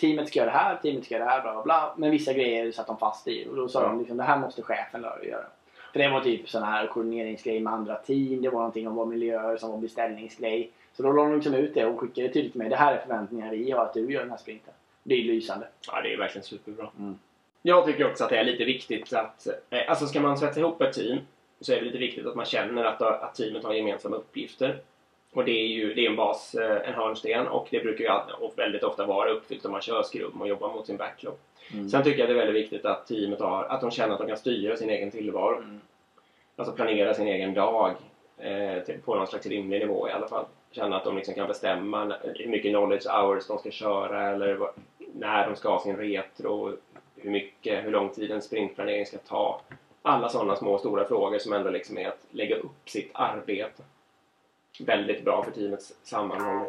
[0.00, 1.94] teamet ska göra det här, teamet ska göra det här, bla bla bla.
[1.96, 3.88] Men vissa grejer satt de fast i och då sa Ja.
[3.88, 5.44] de liksom det här måste chefen göra.
[5.92, 8.42] För det var typ sån här koordineringsgrej med andra team.
[8.42, 10.70] Det var någonting om våra miljöer som var beställningsgrej.
[10.96, 12.68] Så då la de liksom ut det och skickade tydligt till mig.
[12.70, 14.74] Det här är förväntningar vi har att du gör den här sprinten.
[15.02, 15.68] Det är lysande.
[15.86, 16.90] Ja, det är verkligen superbra.
[16.98, 17.18] Mm.
[17.62, 19.46] Jag tycker också att det är lite viktigt att...
[19.70, 21.18] Eh, alltså ska man svetsa ihop ett team
[21.60, 24.78] så är det lite viktigt att man känner att, att teamet har gemensamma uppgifter.
[25.32, 28.10] Och det är ju det är en bas, eh, en hörnsten och det brukar ju
[28.10, 31.34] alltid, väldigt ofta vara uppfyllt om man kör skrum och jobbar mot sin backlog.
[31.72, 31.88] Mm.
[31.88, 34.28] Sen tycker jag det är väldigt viktigt att teamet har, att de känner att de
[34.28, 35.56] kan styra sin egen tillvaro.
[35.56, 35.80] Mm.
[36.56, 37.94] Alltså planera sin egen dag
[38.38, 40.44] eh, på någon slags rimlig nivå i alla fall.
[40.76, 44.70] Känna att de liksom kan bestämma hur mycket knowledge hours de ska köra eller
[45.14, 46.76] när de ska ha sin retro,
[47.16, 49.60] hur mycket, hur lång tid en sprintplanering ska ta.
[50.02, 53.82] Alla sådana små och stora frågor som ändå liksom är att lägga upp sitt arbete.
[54.80, 56.66] Väldigt bra för teamets sammanhållning.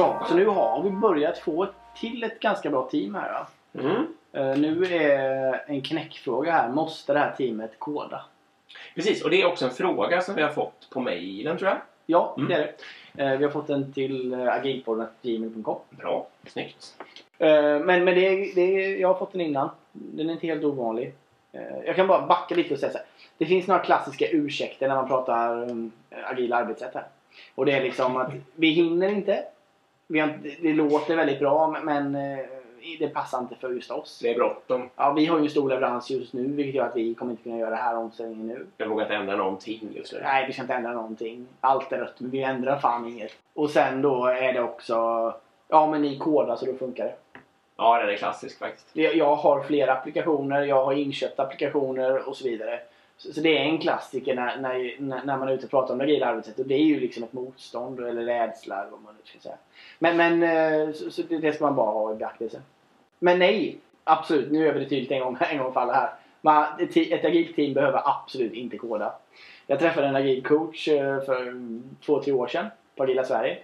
[0.00, 3.32] Bra, så nu har vi börjat få till ett ganska bra team här.
[3.32, 3.46] Va?
[3.80, 4.06] Mm.
[4.32, 6.68] Eh, nu är en knäckfråga här.
[6.68, 8.24] Måste det här teamet koda?
[8.94, 11.78] Precis, och det är också en fråga som vi har fått på mejlen tror jag.
[12.06, 12.48] Ja, Mm.
[12.48, 12.72] det är
[13.12, 13.24] det.
[13.24, 15.78] Eh, vi har fått den till uh, agilpodden.gmail.com.
[15.90, 16.94] Bra, snyggt.
[17.38, 19.70] Eh, men men det, det, jag har fått den innan.
[19.92, 21.14] Den är inte helt ovanlig.
[21.52, 23.06] Eh, jag kan bara backa lite och säga så här.
[23.38, 25.68] Det finns några klassiska ursäkter när man pratar
[26.24, 27.06] agila arbetssätt här.
[27.54, 29.44] Och det är liksom att vi hinner inte.
[30.60, 32.38] Det låter väldigt bra men eh,
[32.98, 34.18] det passar inte för just oss.
[34.22, 34.90] Det är bråttom.
[34.96, 37.42] Ja, vi har ju en stor leverans just nu vilket gör att vi kommer inte
[37.42, 38.66] kunna göra det här omställningen nu.
[38.76, 40.20] Jag vågar inte ändra någonting just nu.
[40.22, 41.46] Nej, vi ska inte ändra någonting.
[41.60, 43.32] Allt är rött, men vi ändrar fan inget.
[43.54, 44.94] Och sen då är det också...
[45.68, 47.14] Ja, men ni kodar så då funkar det.
[47.76, 48.88] Ja, den är klassisk faktiskt.
[48.92, 52.80] Jag jag har flera applikationer, jag har inköpta applikationer och så vidare.
[53.20, 55.98] Så, så det är en klassiker när, när, när man är ute och pratar om
[55.98, 56.58] det agila arbetssätt.
[56.58, 59.56] Och det är ju liksom ett motstånd eller rädsla eller vad man nu ska säga.
[59.98, 62.62] Men, men eh, så, så det, det ska man bara ha i beaktelse.
[63.18, 64.52] Men nej, absolut.
[64.52, 66.10] Nu är det tydligt en gång, en gång för alla här.
[66.40, 69.12] Man, ett, ett agilt team behöver absolut inte koda.
[69.66, 73.58] Jag träffade en agil coach eh, för mm, två, tre år sedan på Agila Sverige.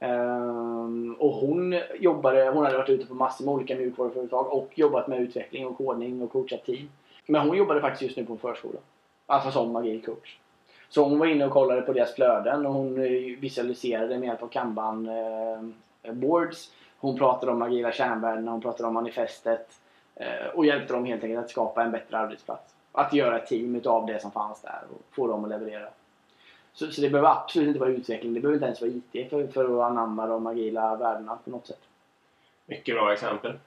[0.00, 5.08] Ehm, och hon jobbade, hon hade varit ute på massor med olika mjukvaruföretag och jobbat
[5.08, 6.88] med utveckling och kodning och coachat team.
[7.30, 8.78] Men hon jobbade faktiskt just nu på en förskola.
[9.26, 10.36] Alltså som agil coach.
[10.88, 14.42] Så hon var inne och kollade på deras flöden och hon eh, visualiserade med hjälp
[14.42, 16.70] av kanban eh, boards.
[16.98, 19.80] Hon pratade om agila kärnvärden, hon pratade om manifestet
[20.14, 22.74] eh, och hjälpte dem helt enkelt att skapa en bättre arbetsplats.
[22.92, 25.88] att göra ett team utav det som fanns där och få dem att leverera.
[26.72, 28.34] Så, så det behöver absolut inte vara utveckling.
[28.34, 31.66] Det behöver inte ens vara IT för, för att anamma de agila värdena på något
[31.66, 31.80] sätt.
[32.66, 33.58] Mycket bra exempel.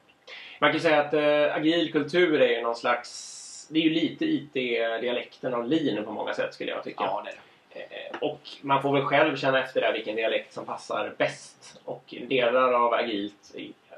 [0.59, 3.40] Man kan säga att eh, agil kultur är ju någon slags...
[3.73, 7.03] Det är ju lite IT-dialekten av lean på många sätt skulle jag tycka.
[7.03, 7.79] Ja, det.
[7.79, 11.79] Eh, Och man får väl själv känna efter där vilken dialekt som passar bäst.
[11.85, 13.55] Och delar av agilt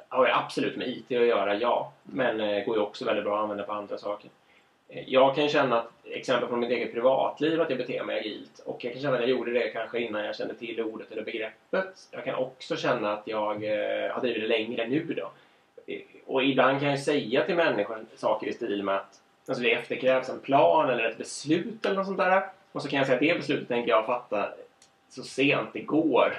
[0.10, 1.92] har ju absolut med IT att göra, ja.
[2.04, 4.30] Men eh, går ju också väldigt bra att använda på andra saker.
[4.90, 8.60] Eh, Jag kan känna, att, exempel från mitt eget privatliv, att jag beter mig agilt.
[8.66, 11.24] Och jag kan känna att jag gjorde det kanske innan jag kände till ordet eller
[11.24, 12.08] begreppet.
[12.12, 13.40] Jag kan också känna att jag
[14.14, 15.32] har drivit det längre nu då.
[16.26, 20.30] Och ibland kan jag säga till människor saker i stil med att alltså det efterkrävs
[20.30, 22.44] en plan eller ett beslut eller något sånt där.
[22.72, 24.50] Och så kan jag säga att det beslutet tänker jag fatta
[25.10, 26.34] så sent det går.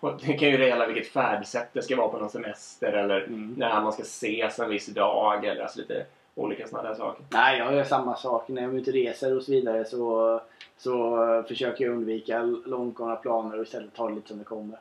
[0.00, 3.54] Och det kan ju gälla vilket färdsätt det ska vara på någon semester eller Mm.
[3.58, 6.04] när man ska ses en viss dag eller alltså lite
[6.34, 7.24] olika sådana där saker.
[7.30, 8.48] Nej, jag gör samma sak.
[8.48, 10.40] När jag är ute och reser och så vidare så,
[10.78, 14.78] så försöker jag undvika långtgående planer och istället ta det lite som det kommer.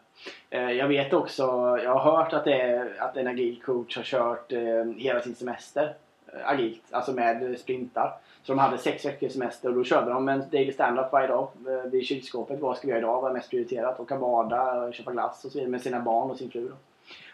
[0.49, 1.43] Eh, Jag vet också,
[1.83, 5.35] jag har hört att, det är, att en agil coach har kört eh, hela sin
[5.35, 5.93] semester
[6.45, 8.13] agilt, alltså med sprintar.
[8.43, 11.47] Så de hade sex veckors semester och då körde de en daily stand-up varje dag
[11.67, 12.59] eh, vid kylskåpet.
[12.59, 13.21] Vad ska vi göra idag?
[13.21, 13.99] Vad är mest prioriterat?
[13.99, 16.69] Åka bada, köpa glass och så vidare med sina barn och sin fru.
[16.69, 16.75] Då.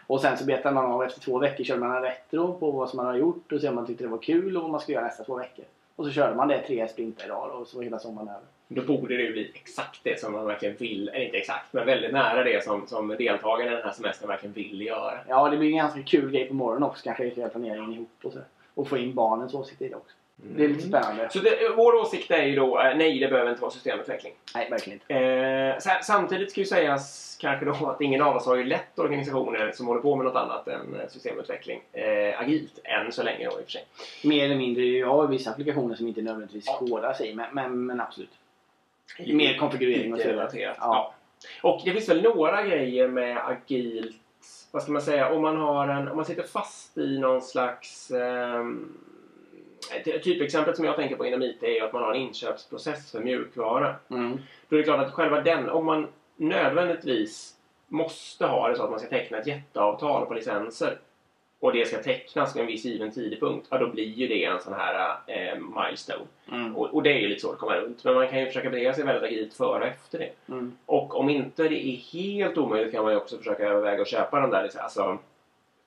[0.06, 2.88] Och sen så betar man av efter två veckor körde man en retro på vad
[2.90, 4.80] som man har gjort och se om man tyckte det var kul och vad man
[4.80, 5.64] skulle göra nästa två veckor.
[5.96, 8.40] Och så körde man det tre sprintar idag och så var hela sommaren över.
[8.68, 11.86] Då borde det ju bli exakt det som man verkligen vill, eller inte exakt, men
[11.86, 15.18] väldigt nära det som, som deltagarna i den här semestern verkligen vill göra.
[15.28, 18.32] Ja, det blir en ganska kul grej på morgonen också kanske hela planeringen ihop och
[18.32, 18.38] så.
[18.76, 20.16] Och få in barnens åsikter i det också.
[20.36, 21.28] Det är lite spännande.
[21.30, 24.32] Så det, vår åsikt är ju då, eh, nej det behöver inte vara systemutveckling.
[24.54, 25.14] Nej, verkligen inte.
[25.14, 28.98] Eh, här, samtidigt ska ju sägas kanske då att ingen av oss har ju lett
[28.98, 33.44] organisationer som håller på med något annat än eh, systemutveckling eh, agilt än så länge
[33.44, 33.84] då i och för sig.
[34.24, 34.84] Mer eller mindre.
[34.84, 36.78] Jag har vissa applikationer som inte nödvändigtvis Ja.
[36.78, 38.32] kodas i, men, men, men absolut.
[39.18, 40.48] Mer konfigurering och så vidare.
[40.52, 40.74] Ja.
[40.80, 41.14] Ja.
[41.62, 44.16] Och det finns väl några grejer med agilt,
[44.76, 48.10] vad ska man säga, om man har en, om man sitter fast i någon slags
[49.94, 53.20] ett typexemplet som jag tänker på inom IT är att man har en inköpsprocess för
[53.20, 53.94] mjukvara.
[54.10, 54.38] Mm.
[54.68, 57.54] Då är det klart att själva den, om man nödvändigtvis
[57.88, 60.98] måste ha det så att man ska teckna ett jätteavtal på licenser
[61.66, 64.60] och det ska tecknas vid en viss given tidpunkt, ja då blir ju det en
[64.60, 66.24] sån här eh, milestone.
[66.52, 66.76] Mm.
[66.76, 68.04] Och, och det är ju lite svårt att komma runt.
[68.04, 70.30] Men man kan ju försöka bete sig väldigt agilt före och efter det.
[70.48, 70.76] Mm.
[70.86, 74.40] Och om inte det är helt omöjligt kan man ju också försöka överväga att köpa
[74.40, 75.04] den där licensen.
[75.04, 75.18] Alltså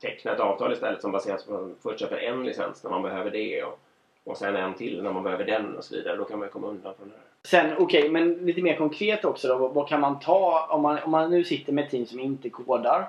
[0.02, 3.02] teckna ett avtal istället som baseras på att man först köper en licens när man
[3.02, 3.80] behöver det och,
[4.24, 6.18] och sen en till när man behöver den och så vidare.
[6.18, 7.24] Då kan man ju komma undan från det här.
[7.44, 9.68] Sen, okej, men lite mer konkret också då.
[9.68, 12.50] Vad, kan man ta om man, om man nu sitter med ett team som inte
[12.50, 13.08] kodar,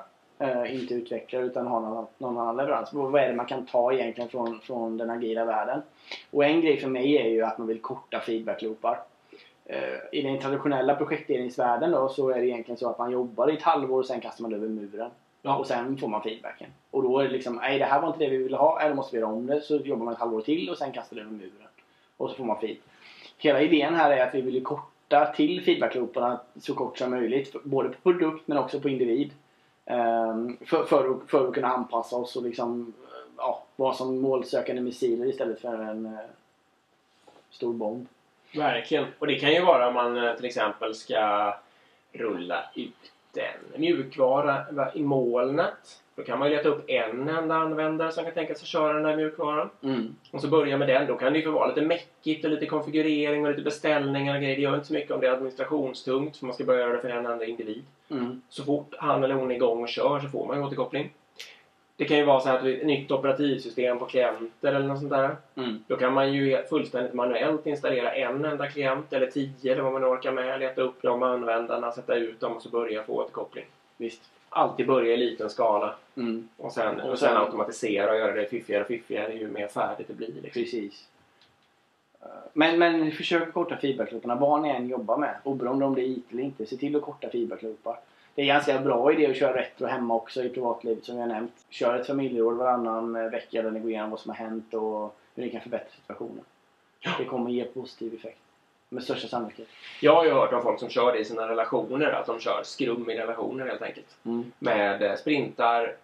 [0.67, 2.93] inte utvecklar utan har någon, någon annan leverans.
[2.93, 5.83] Vad är det man kan ta egentligen från, från den agila världen?
[6.31, 8.99] Och en grej för mig är ju att man vill korta feedbackloopar.
[9.65, 13.55] Eh, I den traditionella projekteringsvärlden då så är det egentligen så att man jobbar i
[13.55, 15.11] ett halvår och sen kastar man över muren.
[15.43, 15.57] Ja.
[15.57, 16.71] Och sen får man feedbacken.
[16.91, 18.95] Och då är det liksom, nej det här var inte det vi ville ha, eller
[18.95, 19.61] måste vi göra om det.
[19.61, 21.69] Så jobbar man ett halvår till och sen kastar det över muren.
[22.17, 22.77] Och så får man feed.
[23.39, 27.63] Hela idén här är att vi vill korta till feedbacklooparna så kort som möjligt.
[27.65, 29.33] Både på produkt men också på individ.
[29.91, 32.93] Ehm, för, för, att, för att kunna anpassa oss och liksom
[33.37, 36.21] ja, vara som målsökande missiler istället för en eh,
[37.51, 38.07] stor bomb.
[38.55, 39.07] Verkligen.
[39.19, 41.55] Och det kan ju vara om man eh, till exempel ska
[42.13, 46.03] rulla ut en mjukvara i molnet.
[46.15, 49.03] Då kan man ju leta upp en enda användare som kan tänka sig köra den
[49.03, 49.71] där mjukvaran.
[49.83, 50.15] Mm.
[50.31, 51.07] Och så börja med den.
[51.07, 54.41] Då kan det ju få vara lite mäckigt och lite konfigurering och lite beställningar och
[54.41, 54.57] grejer.
[54.57, 57.01] Det gör inte så mycket om det är administrationstungt för man ska börja göra det
[57.01, 57.85] för en enda individ.
[58.11, 58.43] Mm.
[58.49, 61.11] Så fort han eller hon är igång och kör så får man ju återkoppling.
[61.97, 65.11] Det kan ju vara så här att ett nytt operativsystem på klienter eller något sånt
[65.11, 65.37] där.
[65.55, 65.85] Mm.
[65.87, 70.05] Då kan man ju fullständigt manuellt installera en enda klient eller tio eller vad man
[70.05, 70.61] orkar med.
[70.61, 73.65] Leta upp de användarna, sätta ut dem och så börja få återkoppling.
[73.97, 74.23] Visst.
[74.49, 76.49] Alltid börja i liten skala Mm.
[76.57, 80.15] och sen, Och sen- automatisera och göra det fiffigare och fiffigare ju mer färdigt det
[80.15, 80.29] blir.
[80.43, 80.63] Liksom.
[80.63, 81.09] Precis.
[82.53, 85.35] Men, men försök korta feedbacklooparna vad ni än jobbar med.
[85.43, 86.67] Oberoende om det är IT eller inte.
[86.67, 88.01] Se till att korta feedbackloopar.
[88.35, 91.53] Det är ganska bra idé att köra retro hemma också i privatlivet som jag nämnt.
[91.71, 95.43] Kör ett familjeråd varannan vecka där ni går igenom vad som har hänt och hur
[95.43, 96.45] ni kan förbättra situationen.
[97.19, 98.39] Det kommer ge positiv effekt.
[98.89, 99.69] Med största sannolikhet.
[100.01, 102.61] Jag har ju hört om folk som kör det i sina relationer, att de kör
[102.65, 104.17] skrum i relationer helt enkelt.
[104.25, 104.53] Mm.
[104.59, 105.97] Med eh, sprintar.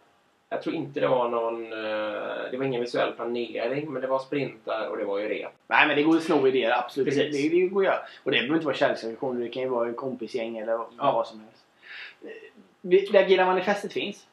[0.49, 4.19] Jag tror inte det var någon, eh, det var ingen visuell planering, men det var
[4.19, 5.53] sprintar och det var ju rep.
[5.67, 7.15] Nej men det går att sno idéer absolut.
[7.15, 7.51] Det, Precis.
[7.53, 7.99] det, det går göra.
[8.25, 9.41] Och det behöver inte vara kärleksrelationer.
[9.41, 10.87] Det kan ju vara en kompisgäng eller Ja.
[10.99, 11.65] vad som helst.
[12.23, 12.29] Eh,
[12.81, 14.27] Det agila manifestet finns.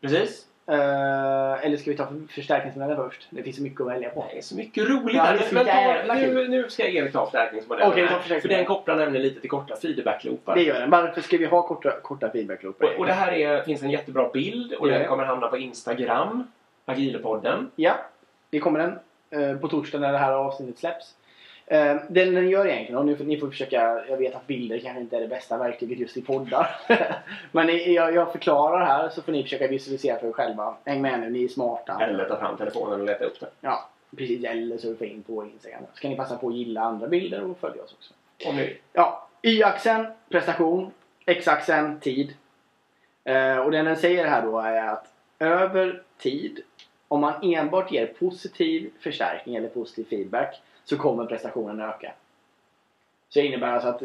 [0.00, 0.46] Precis.
[0.70, 3.26] Eh, eller ska vi ta för- förstärkningsmodellen först?
[3.30, 4.26] Det finns så mycket att välja på.
[4.32, 7.92] Det är så mycket roligt Ja, Men ta, nu, nu ska Erik ta förstärkningsmodellen.
[7.92, 10.54] Tar här, för den kopplar nämligen lite till korta feedback-loopar.
[10.54, 10.90] Det gör den.
[10.90, 12.86] Varför ska vi ha korta, korta feedbackloopar?
[12.86, 16.44] Och, och det här är, finns en jättebra bild och den kommer hamna på Instagram,
[16.84, 17.70] Agilepodden.
[17.76, 17.94] Ja,
[18.50, 18.98] det kommer den
[19.42, 21.14] eh, på torsdag när det här avsnittet släpps.
[21.70, 24.78] Eh, den den gör egentligen, och nu får, ni får försöka, jag vet att bilder
[24.78, 26.76] kanske inte är det bästa verktyget just i poddar.
[27.52, 30.74] Men jag, jag förklarar här så får ni försöka visualisera för er själva.
[30.84, 31.98] Häng med nu, ni är smarta.
[32.00, 33.48] Eller ta fram telefonen och leta upp den.
[33.60, 34.44] Ja, precis.
[34.44, 35.82] Eller surfa in på Instagram.
[35.94, 38.14] Så kan ni passa på att gilla andra bilder och följa oss också.
[38.48, 38.76] Om ni.
[38.92, 40.90] Ja, Y-axeln prestation,
[41.26, 42.34] X-axeln tid.
[43.24, 46.60] Eh, och det den säger här då är att över tid,
[47.08, 52.12] om man enbart ger positiv förstärkning eller positiv feedback så kommer prestationen öka.
[53.28, 54.02] Så det innebär alltså att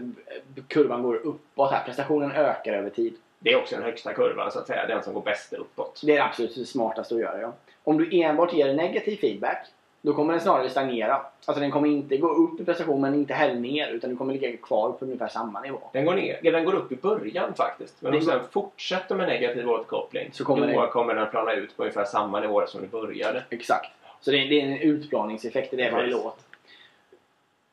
[0.68, 1.84] kurvan går uppåt här.
[1.86, 3.14] Prestationen ökar över tid.
[3.40, 4.88] Det är också den högsta kurvan så att säga.
[4.88, 6.02] Den som går bäst uppåt.
[6.06, 7.42] Det är det absolut smartaste att göra.
[7.42, 7.54] Ja.
[7.84, 9.68] Om du enbart ger negativ feedback
[10.02, 11.22] då kommer den snarare stagnera.
[11.46, 14.34] Alltså den kommer inte gå upp i prestation men inte heller ner utan du kommer
[14.34, 15.80] ligga kvar på ungefär samma nivå.
[15.94, 17.96] Den går, ner, den går upp i början faktiskt.
[18.02, 21.78] Men om du sen fortsätter med negativ återkoppling Så kommer det- kommer den plana ut
[21.78, 23.44] på ungefär samma nivå som du började.
[23.50, 23.92] Exakt.
[24.22, 26.42] Så det är, det är en utplaningseffekt, det är vad det låter.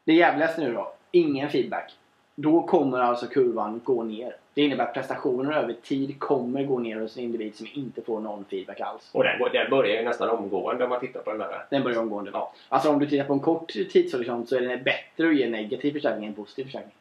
[0.05, 1.93] Det jävligaste nu då, ingen feedback.
[2.35, 4.37] Då kommer alltså kurvan gå ner.
[4.55, 8.21] Det innebär att prestationen över tid kommer gå ner hos en individ som inte får
[8.21, 9.11] någon feedback alls.
[9.12, 11.65] Och den, den börjar ju nästan omgående om man tittar på den där.
[11.71, 12.31] Den börjar omgående.
[12.35, 12.53] Ja.
[12.69, 15.93] Alltså om du tittar på en kort tidshorisont så är det bättre att ge negativ
[15.93, 16.93] förstärkning än positiv förstärkning.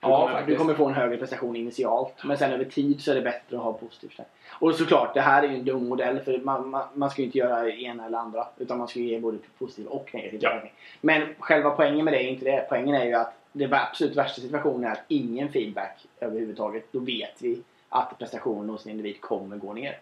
[0.00, 3.14] Ja, kommer, du kommer få en högre prestation initialt men sen över tid så är
[3.14, 4.36] det bättre att ha positiv förstärkning.
[4.60, 7.26] Och såklart, det här är ju en dum modell för man, man, man ska ju
[7.26, 10.48] inte göra ena eller andra utan man ska ju ge både positiv och negativ Ja.
[10.50, 10.72] förstärkning.
[11.00, 12.66] Men själva poängen med det är inte det.
[12.68, 16.92] Poängen är ju att det absolut värsta situationen är att ingen feedback överhuvudtaget.
[16.92, 19.98] Då vet vi att prestationen hos en individ kommer gå ner.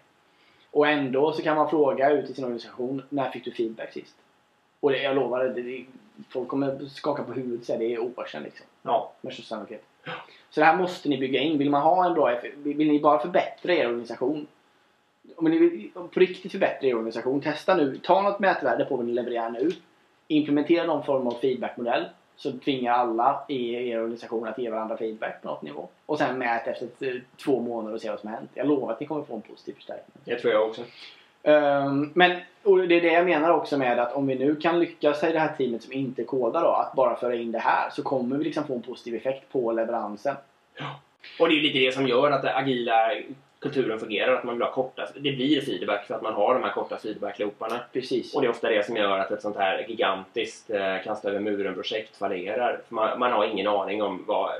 [0.70, 4.14] Och ändå så kan man fråga ut i sin organisation, när fick du feedback sist?
[4.80, 5.84] Och det, jag lovar, det,
[6.28, 8.66] folk kommer skaka på huvudet och säga det är år sedan liksom.
[8.82, 9.12] Ja.
[9.20, 9.84] Med största sannolikhet.
[10.50, 11.58] Så det här måste ni bygga in.
[11.58, 14.46] Vill man ha en bra vill ni bara förbättra er organisation
[15.36, 17.98] om ni vill på riktigt förbättra er organisation, testa nu.
[18.02, 19.70] Ta något mätvärde på vad ni levererar nu.
[20.28, 22.04] Implementera någon form av feedbackmodell.
[22.36, 25.88] Så tvingar alla i er organisation att ge varandra feedback på något nivå.
[26.06, 28.50] Och sen mät efter två månader och se vad som har hänt.
[28.54, 30.16] Jag lovar att ni kommer få en positiv förstärkning.
[30.24, 30.82] Det tror jag också.
[31.44, 34.80] Ehm, men och det är det jag menar också med att om vi nu kan
[34.80, 37.90] lyckas i det här teamet som inte kodar då, att bara föra in det här
[37.90, 40.36] så kommer vi liksom få en positiv effekt på leveransen.
[41.40, 43.10] Och det är lite det som gör att den agila
[43.58, 44.34] kulturen fungerar.
[44.34, 45.06] Att man vill ha korta...
[45.14, 47.80] Det blir feedback för att man har de här korta feedback-looparna.
[47.92, 48.34] Precis.
[48.34, 51.40] Och det är ofta det som gör att ett sånt här gigantiskt eh, kasta över
[51.40, 52.80] muren-projekt fallerar.
[52.88, 54.50] För man, man har ingen aning om vad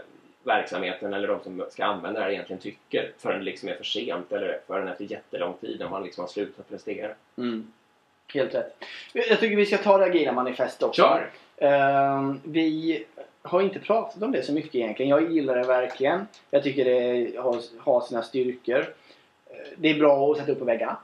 [0.47, 3.85] verksamheten eller de som ska använda det här egentligen tycker förrän det liksom är för
[3.85, 7.11] sent eller förrän efter jättelång tid när man liksom har slutat prestera.
[7.39, 7.73] Mm.
[8.35, 8.77] Helt rätt.
[9.13, 11.03] Jag tycker vi ska ta det agila manifest också.
[11.03, 11.31] Kör!
[11.57, 13.05] Ehm, vi
[13.43, 15.11] har inte pratat om det så mycket egentligen.
[15.11, 16.27] Jag gillar det verkligen.
[16.51, 18.79] Jag tycker det har, har sina styrkor.
[19.51, 20.97] Eh, Det är bra att sätta upp på väggarna.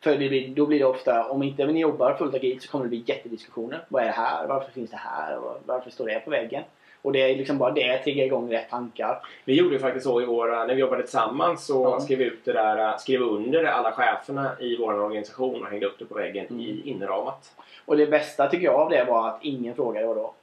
[0.00, 2.84] För det blir, då blir det ofta, om inte ni jobbar fullt agilt så kommer
[2.84, 3.84] det bli jättediskussioner.
[3.88, 4.46] Vad är det här?
[4.46, 5.38] Varför finns det här?
[5.66, 6.62] Varför står det på väggen?
[7.02, 9.18] Och det är liksom bara det triggar igång rätt tankar.
[9.44, 12.00] Vi gjorde ju faktiskt så i våra, när vi jobbade tillsammans så Ja.
[12.00, 15.98] skrev vi ut det där, skrev under alla cheferna i vår organisation och hängde upp
[15.98, 16.60] det på väggen Mm.
[16.60, 17.52] i inramat.
[17.84, 20.34] Och det bästa tycker jag av det var att ingen frågade vad då.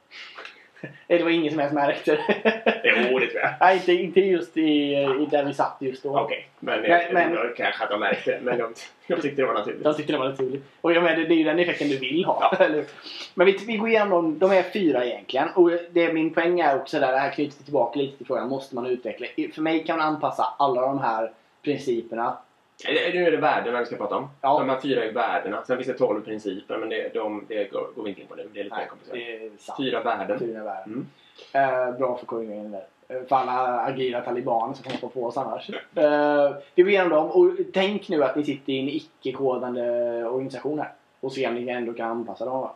[1.07, 2.81] det var ingen som ens märkte det.
[2.83, 3.51] Jo, det tror jag.
[3.59, 6.19] Nej, inte, inte just i, i där vi satt just då.
[6.19, 8.73] Okej, men, Men- men, men- men kanske att de märkte det, men de,
[9.07, 9.81] de tyckte det var naturligt.
[9.85, 10.63] Jag tyckte det var naturligt.
[10.81, 12.49] Och jag menar, det är ju den effekten du vill ha.
[12.59, 12.65] Ja.
[12.65, 12.85] eller?
[13.33, 14.39] Men vi, vi går igenom.
[14.39, 15.49] De är fyra egentligen.
[15.55, 18.75] Och det, min poäng är också där, det här knyter tillbaka lite till frågan, måste
[18.75, 19.27] man utveckla?
[19.53, 21.31] För mig kan man anpassa alla de här
[21.63, 22.37] principerna.
[22.83, 24.29] Nu är det värdena vi ska prata om.
[24.41, 24.59] Ja.
[24.59, 25.63] De här fyra är värdena.
[25.67, 28.35] Sen finns det tolv principer, men det, de, det går, går vi inte in på
[28.35, 28.49] nu.
[28.53, 29.41] Det är lite mer Nej, komplicerat.
[29.53, 29.77] är sant.
[29.79, 30.39] Fyra värden.
[30.39, 31.07] Fyra värden.
[31.53, 31.89] Mm.
[31.89, 32.83] Eh, bra förkortning där.
[33.07, 35.69] Eh, För alla agila talibaner som kommer på oss annars.
[35.95, 39.81] Eh, vi går igenom dem och tänk nu att ni sitter i en icke-kodande
[40.25, 40.91] organisation här.
[41.19, 42.61] Och se om ni ändå kan anpassa dem.
[42.61, 42.73] va?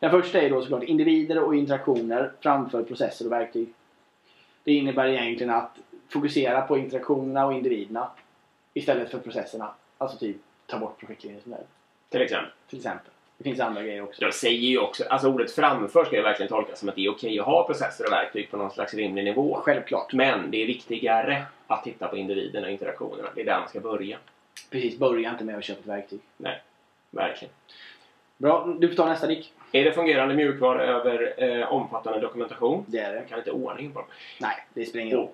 [0.00, 3.68] Den första är då såklart individer och interaktioner framför processer och verktyg.
[4.64, 5.70] Det innebär egentligen att
[6.08, 8.08] fokusera på interaktionerna och individerna
[8.76, 9.74] istället för processerna.
[9.98, 10.36] Alltså typ
[10.66, 11.64] ta bort projektledningsmodell
[12.08, 12.50] Till exempel.
[12.68, 13.10] till exempel.
[13.38, 14.22] Det finns andra grejer också.
[14.22, 17.10] Jag säger ju också, alltså ordet framför ska ju verkligen tolkas som att det är
[17.10, 19.60] okej att ha processer och verktyg på någon slags rimlig nivå.
[19.62, 20.12] Självklart.
[20.12, 23.28] Men det är viktigare att titta på individerna och interaktionerna.
[23.34, 24.18] Det är där man ska börja.
[24.70, 26.20] Precis, börja inte med att köpa ett verktyg.
[27.10, 27.54] Verkligen.
[28.36, 29.52] Bra, du får ta nästa Dick.
[29.72, 32.84] Är det fungerande mjukvara över eh, omfattande dokumentation?
[32.88, 33.16] Det är det.
[33.16, 34.08] Jag kan inte ordningen på dem.
[34.40, 35.28] Nej, det spelar ingen roll.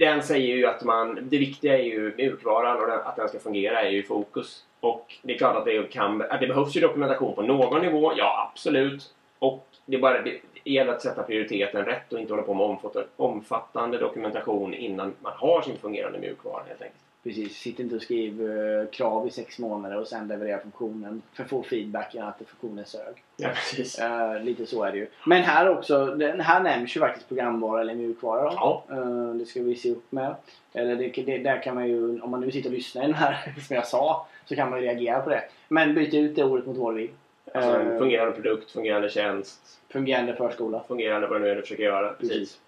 [0.00, 3.38] Den säger ju att man, det viktiga är ju mjukvaran och den, att den ska
[3.38, 4.64] fungera är ju fokus.
[4.80, 8.12] Och det är klart att det, kan, att det behövs ju dokumentation på någon nivå,
[8.16, 9.14] ja absolut.
[9.38, 12.66] Och det, är bara, det, gäller att sätta prioriteten rätt och inte hålla på med
[12.66, 17.05] omfattande, omfattande dokumentation innan man har sin fungerande mjukvara helt enkelt.
[17.26, 21.44] Precis, sitt inte och skriv eh, krav i sex månader och sen leverera funktionen för
[21.44, 23.22] få feedbacken att funktionen sög.
[23.36, 23.98] Ja, precis.
[23.98, 25.06] Eh, lite så är det ju.
[25.24, 28.52] Men här också, den här nämns ju faktiskt programvara eller mjukvara då.
[28.54, 28.84] Ja.
[28.90, 30.34] Eh, det ska vi se upp med.
[30.72, 33.14] Eller det, det, där kan man ju, om man nu sitter och lyssnar i den
[33.14, 35.42] här, som jag sa, så kan man ju reagera på det.
[35.68, 37.10] Men byta ut det ordet mot vad du vill.
[37.54, 40.82] Alltså en fungerande produkt, fungerande tjänst, fungerande förskola.
[40.88, 42.12] fungerande vad nu är du försöker göra.
[42.12, 42.58] Precis.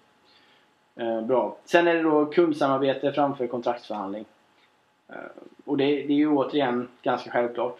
[0.95, 1.27] Precis.
[1.27, 1.57] Bra.
[1.65, 4.25] Sen är det då kundsamarbete framför kontraktsförhandling.
[5.09, 5.15] Eh,
[5.65, 7.77] och det, det är ju återigen ganska självklart.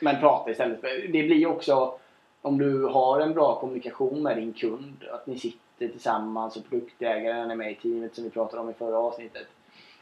[0.00, 0.82] Men prata istället.
[0.82, 1.98] Det blir ju också
[2.42, 5.04] om du har en bra kommunikation med din kund.
[5.12, 8.74] Att ni sitter tillsammans och produktägaren är med i teamet som vi pratade om i
[8.74, 9.46] förra avsnittet.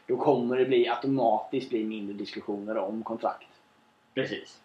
[0.07, 3.47] Då kommer det bli automatiskt bli mindre diskussioner om kontrakt.
[4.13, 4.61] Precis.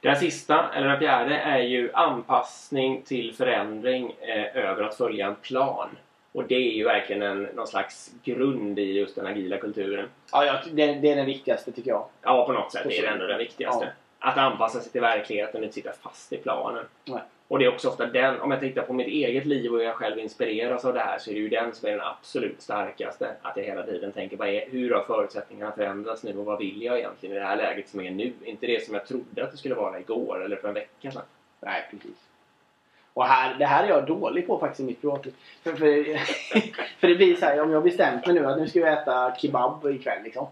[0.00, 5.34] Den sista, eller den fjärde, är ju anpassning till förändring eh, över att följa en
[5.34, 5.88] plan.
[6.32, 10.08] Och det är ju verkligen en, någon slags grund i just den agila kulturen.
[10.32, 12.06] Ja, ja det, det är den viktigaste tycker jag.
[12.22, 13.84] Ja, på något sätt det är det ändå den viktigaste.
[14.20, 14.28] Ja.
[14.30, 16.84] Att anpassa sig till verkligheten och inte sitta fast i planen.
[17.04, 17.22] Nej.
[17.48, 19.84] Och det är också ofta den, om jag tittar på mitt eget liv och hur
[19.84, 22.62] jag själv inspireras av det här så är det ju den som är den absolut
[22.62, 23.30] starkaste.
[23.42, 26.98] Att jag hela tiden tänker bara hur har förutsättningarna förändrats nu och vad vill jag
[26.98, 28.32] egentligen i det här läget som är nu?
[28.44, 31.22] Inte det som jag trodde att det skulle vara igår eller för en vecka sedan.
[31.60, 32.31] Nej, precis.
[33.14, 35.34] Och här, det här är jag dålig på faktiskt i mitt privatliv.
[35.62, 36.04] För, för,
[37.00, 39.34] för det blir så här, om jag bestämt mig nu att nu ska vi äta
[39.36, 40.46] kebab ikväll liksom.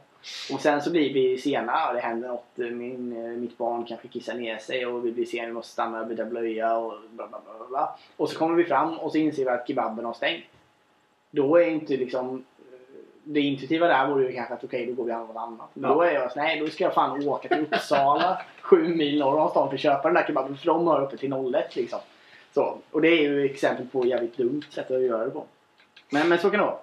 [0.53, 2.45] Och sen så blir vi sena och det händer något.
[2.55, 6.01] Min, eh, mitt barn kanske kissar ner sig och vi blir sena, vi måste stanna
[6.01, 7.67] och byta blöja och bla bla bla.
[7.69, 7.97] bla.
[8.17, 10.45] Och så kommer vi fram och så inser vi att kebaben har stängt.
[11.31, 12.75] Då är inte liksom eh,
[13.25, 15.69] det intuitiva där vore ju kanske att okej, då går vi och handlar något annat.
[15.75, 15.95] Men Ja.
[15.97, 19.39] då är jag så nej, då ska jag fan åka till Uppsala, sju mil norr
[19.39, 20.57] om stan för att köpa den där kebaben.
[20.57, 22.01] För de har uppe till 01 liksom.
[22.55, 25.45] Så, och det är ju exempel på jävligt dumt sätt att göra det på.
[26.11, 26.79] Men, men så kan det vara.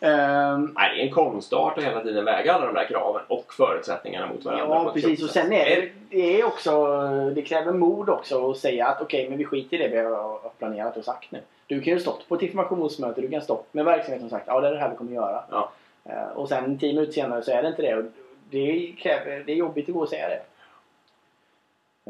[0.00, 3.52] Ehm, Nej, det är en konstart att hela tiden väga alla de där kraven och
[3.52, 4.66] förutsättningarna mot varandra.
[4.66, 5.22] ja, precis.
[5.22, 6.86] Och sen är det, är också,
[7.34, 10.50] det kräver mod också att säga att okej, men vi skiter i det vi har
[10.58, 11.40] planerat och sagt nu.
[11.66, 14.60] Du kan ju stått på ett informationsmöte, du kan stått med verksamheten och sagt ja,
[14.60, 15.44] det är det här vi kommer göra.
[15.50, 15.70] Ja.
[16.04, 17.96] Eh, och sen tio minuter senare så är det inte det.
[17.96, 18.04] Och
[18.50, 20.42] det, kräver, det är jobbigt att gå och säga det.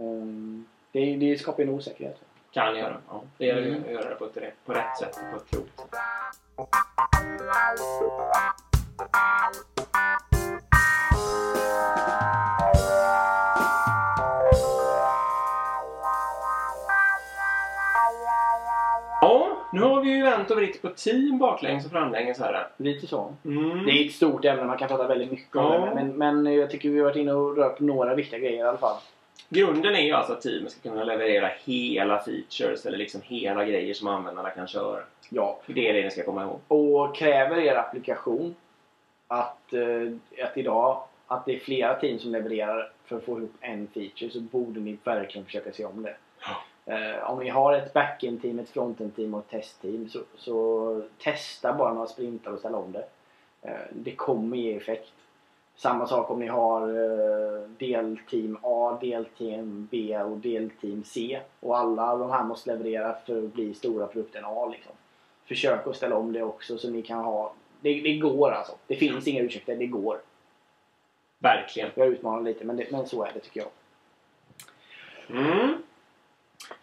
[0.00, 2.20] Ehm, det, det skapar ju en osäkerhet.
[2.56, 2.96] Kan göra.
[3.08, 3.82] Ja, det gäller Mm.
[3.84, 5.90] att göra det på, ett, rätt- på rätt sätt och på ett klokt sätt.
[19.20, 22.68] Ja, nu har vi ju vänt och vritt på team baklänges och framlänges här.
[22.76, 23.32] Lite så.
[23.44, 23.86] Mm.
[23.86, 25.78] Det är ett stort ämne, man kan prata väldigt mycket om Ja.
[25.80, 25.94] det.
[25.94, 26.12] Men,
[26.44, 28.78] men jag tycker vi har varit inne och rört på några viktiga grejer i alla
[28.78, 28.96] fall.
[29.48, 33.94] Grunden är ju alltså att teamet ska kunna leverera hela features eller liksom hela grejer
[33.94, 35.02] som användarna kan köra.
[35.28, 35.60] Ja.
[35.66, 36.60] Det är det ni ska komma ihåg.
[36.68, 38.54] Och kräver er applikation
[39.28, 43.54] att, eh, att idag att det är flera team som levererar för att få ihop
[43.60, 46.16] en feature så borde ni verkligen försöka se om det.
[46.86, 51.94] Eh, om ni har ett backend-team, ett frontend-team och ett testteam så, så testa bara
[51.94, 53.04] några sprintar och ställa om det.
[53.62, 55.12] Eh, det kommer ge effekt.
[55.76, 61.40] Samma sak om ni har eh, delteam A, delteam B och delteam C.
[61.60, 64.68] Och alla de här måste leverera för att bli stora produkten A.
[64.72, 64.92] Liksom.
[65.44, 67.52] Försök att ställa om det också så ni kan ha...
[67.80, 68.72] Det, det går alltså.
[68.86, 70.20] Det finns inga ursäkter, det går.
[71.38, 71.90] Verkligen.
[71.94, 73.70] Jag utmanar lite men, det, men så är det tycker jag.
[75.30, 75.82] Mm.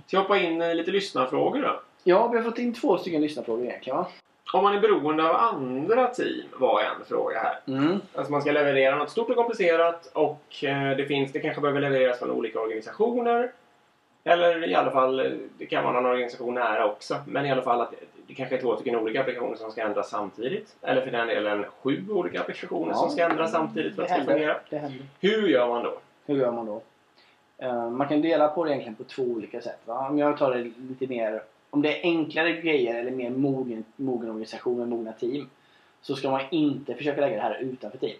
[0.06, 1.82] Ska jag hoppa in i lite lyssnarfrågor då?
[2.04, 4.08] Ja, vi har fått in två stycken lyssnarfrågor egentligen va?
[4.54, 7.60] Om man är beroende av andra team var en fråga här.
[7.68, 8.00] Mm.
[8.16, 11.82] Alltså man ska leverera något stort och komplicerat och eh, det finns, det kanske behöver
[11.82, 13.52] levereras från olika organisationer.
[14.24, 17.16] Eller i alla fall, eh, det kan vara någon organisation nära också.
[17.28, 17.94] Men i alla fall att
[18.28, 20.76] det- kanske är två stycken olika applikationer som ska ändras samtidigt.
[20.82, 24.24] Eller för den delen sju olika applikationer som ska ändras samtidigt för att det ska
[24.34, 24.56] fungera.
[25.20, 25.94] Hur gör man då?
[26.26, 26.82] Hur gör man då?
[27.58, 29.80] Eh, man kan dela på det egentligen på två olika sätt.
[29.86, 30.08] Va?
[30.10, 31.42] Om jag tar det lite mer...
[31.74, 35.50] Om det är enklare grejer eller mer mogen, mogen organisation med mogna team
[36.02, 38.18] så ska man inte försöka lägga det här utanför team.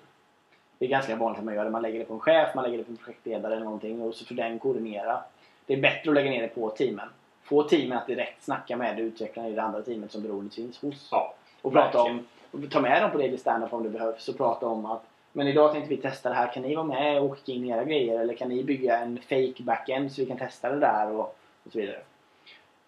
[0.78, 1.70] Det är ganska vanligt att man gör det.
[1.70, 4.16] Man lägger det på en chef, man lägger det på en projektledare eller någonting och
[4.16, 5.20] så får den koordinera.
[5.66, 7.10] Det är bättre att lägga ner det på teamen.
[7.44, 11.08] Få teamen att direkt snacka med utvecklaren i det andra teamet som beroendet finns hos.
[11.12, 14.38] Ja, Och prata om, och ta med dem på daily stand-up om det behövs och
[14.38, 16.54] prata om att Men idag tänkte vi testa det här.
[16.54, 18.20] Kan ni vara med och skicka in era grejer?
[18.20, 21.72] Eller kan ni bygga en fake backend så vi kan testa det där och, och
[21.72, 22.00] så vidare.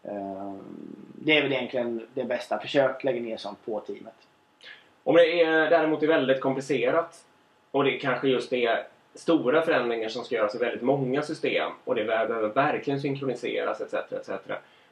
[0.09, 0.59] Ehm,
[1.13, 2.59] det är väl egentligen det bästa.
[2.59, 4.13] Försök lägga ner sånt på teamet.
[5.03, 7.25] Om det är, däremot är väldigt komplicerat
[7.71, 11.95] och det kanske just är stora förändringar som ska göras i väldigt många system och
[11.95, 13.93] det behöver verkligen synkroniseras etc.
[14.13, 14.29] etc.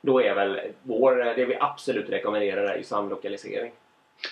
[0.02, 3.72] Då är väl vår, det vi absolut rekommenderar är ju samlokalisering.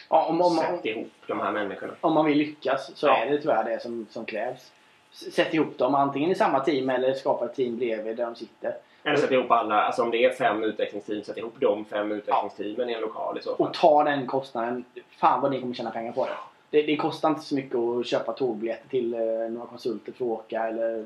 [0.10, 1.94] Ja, om, om, Sätt ihop de här människorna.
[2.02, 3.18] om man vill lyckas så Ja.
[3.18, 4.72] är det tyvärr det som, som krävs.
[5.12, 8.76] Sätt ihop dem antingen i samma team eller skapa ett team bredvid där de sitter.
[9.04, 12.90] Eller sätta ihop alla, alltså om det är fem utvecklingsteam, sätta ihop de fem utvecklingsteamen
[12.90, 13.68] i en lokal i så fall.
[13.68, 14.86] Och ta den kostnaden.
[15.10, 16.32] Fan vad ni kommer tjäna pengar på det.
[16.70, 20.32] Det, det kostar inte så mycket att köpa tågbiljetter till eh, några konsulter för att
[20.32, 21.06] åka eller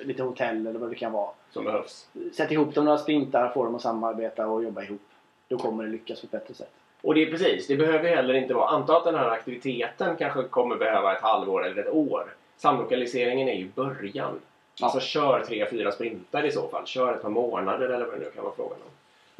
[0.00, 1.30] lite hotell eller vad det kan vara.
[1.50, 2.08] Som behövs.
[2.32, 5.00] Sätt ihop dem några sprintar, få dem att samarbeta och jobba ihop.
[5.48, 6.72] Då kommer det lyckas på ett bättre sätt.
[7.02, 10.42] Och det är precis, det behöver heller inte vara, anta att den här aktiviteten kanske
[10.42, 12.34] kommer behöva ett halvår eller ett år.
[12.56, 14.40] Samlokaliseringen är ju början.
[14.82, 16.86] Alltså kör tre, fyra sprintar i så fall.
[16.86, 18.90] Kör ett par månader eller vad det nu kan vara frågan om.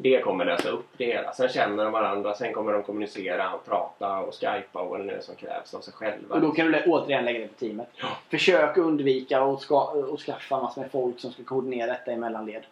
[0.01, 1.33] Det kommer lösa upp det hela.
[1.33, 5.03] Sen känner de varandra, sen kommer de kommunicera och prata och skypa och vad det
[5.03, 6.35] nu är som krävs av sig själva.
[6.35, 7.89] Och då kan du återigen lägga det på teamet.
[7.95, 8.07] Ja.
[8.29, 12.63] Försök undvika att ska, och skaffa massor med folk som ska koordinera detta i mellanled.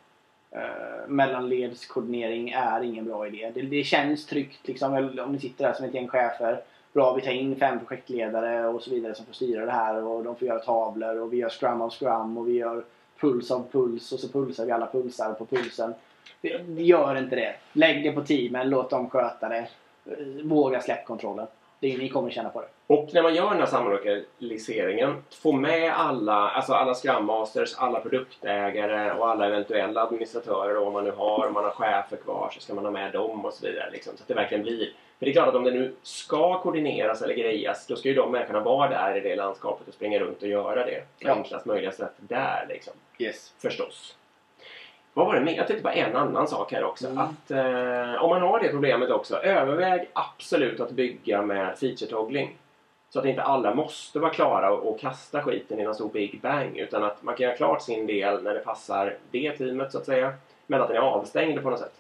[0.56, 3.52] Uh, mellanledskoordinering är ingen bra idé.
[3.54, 4.94] Det, det känns tryggt liksom,
[5.26, 6.62] om ni sitter där som ett gäng chefer.
[6.98, 10.24] Bra, vi tar in fem projektledare och så vidare som får styra det här och
[10.24, 12.84] de får göra tavlor och vi gör scrum av scrum och vi gör
[13.20, 15.94] puls av puls och så pulsar vi alla pulsar på pulsen.
[16.42, 17.56] Vi Gör inte det.
[17.74, 19.68] Lägg det på teamen, låt dem sköta det.
[20.44, 21.48] Våga släpp kontrollen.
[21.80, 22.68] Det, ni kommer tjäna på det.
[22.88, 28.00] Och när man gör den här samlokaliseringen, få med alla, alltså alla Scrum Masters, alla
[28.00, 32.50] produktägare och alla eventuella administratörer och om man nu har, om man har chefer kvar
[32.54, 33.92] så ska man ha med dem och så vidare.
[33.92, 34.94] Liksom, så att det verkligen blir.
[35.20, 38.16] För det är klart att om det nu ska koordineras eller grejas, då ska ju
[38.16, 41.34] de människorna vara där i det landskapet och springa runt och göra det på Ja.
[41.34, 42.94] enklast möjliga sätt där liksom.
[43.20, 43.54] Yes.
[43.58, 44.16] Förstås.
[45.14, 45.56] Vad var det mer?
[45.58, 47.08] Jag tänkte på en annan sak här också.
[47.08, 47.18] Mm.
[47.18, 52.50] Att eh, om man har det problemet också, överväg absolut att bygga med feature-toggling.
[53.10, 56.40] Så att inte alla måste vara klara och, och kasta skiten i någon stor big
[56.42, 56.78] bang.
[56.78, 60.06] Utan att man kan göra klart sin del när det passar det teamet så att
[60.06, 60.34] säga.
[60.68, 61.94] Men att den är avstängd på något sätt.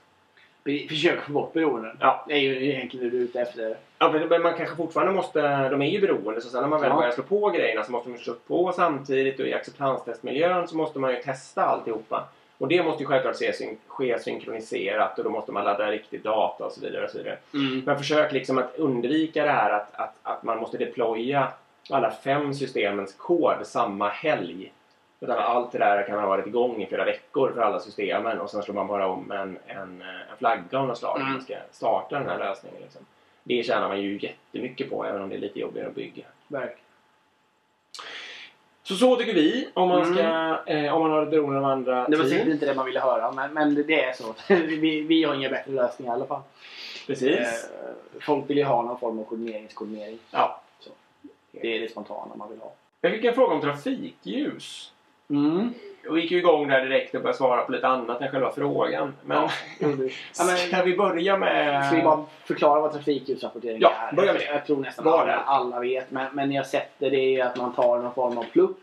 [0.67, 1.97] Be- Försök få bort beroenden.
[1.99, 2.25] Ja.
[2.27, 3.77] Det är ju egentligen det du är ute efter.
[3.99, 5.69] Ja, men man kanske fortfarande måste...
[5.69, 6.95] De är ju beroende, så sen när man väl Ja.
[6.95, 10.99] börjar slå på grejerna så måste man slå på samtidigt och i acceptanstestmiljön så måste
[10.99, 12.27] man ju testa alltihopa.
[12.57, 16.21] Och det måste ju självklart se, syn- ske synkroniserat och då måste man ladda riktig
[16.21, 17.03] data och så vidare.
[17.05, 17.37] Och så vidare.
[17.85, 21.47] Men försök liksom att undvika det här att, att, att man måste deploya
[21.89, 24.71] alla fem systemens kod samma helg.
[25.19, 28.49] Utan allt det där kan ha varit igång i flera veckor för alla systemen och
[28.49, 31.31] sen slår man bara om en, en, en flagga av något slag Mm.
[31.33, 32.81] man ska starta den här lösningen.
[32.81, 33.01] Liksom.
[33.43, 36.23] Det tjänar man ju jättemycket på även om det är lite jobbigare att bygga.
[36.47, 36.79] Verkligen.
[38.83, 40.13] Så så tycker vi om man, Mm.
[40.13, 40.23] ska,
[40.73, 42.99] eh, om man har ett beroende av andra Det var säkert inte det man ville
[42.99, 44.35] höra, men, men det- är så.
[44.55, 46.41] vi, vi har inga bättre lösningar i alla fall.
[47.07, 47.37] Precis.
[47.39, 50.19] Eh, folk vill ju ha någon form av koordineringskoordinering.
[50.31, 50.61] Ja.
[51.51, 52.71] Det är det spontana man vill ha.
[53.01, 54.91] Jag fick en fråga om trafikljus.
[55.29, 55.73] Mm.
[56.09, 59.13] Och gick ju igång där direkt och började svara på lite annat än själva frågan.
[59.25, 59.49] Men Ja,
[60.45, 61.85] men, ska vi börja med...
[61.85, 64.15] Ska vi bara förklara vad trafikljusrapportering Ja, är?
[64.15, 64.45] börja med det.
[64.45, 66.11] Jag tror nästan alla, alla vet.
[66.11, 68.77] Men, men jag sett det, är att man tar någon form av plupp.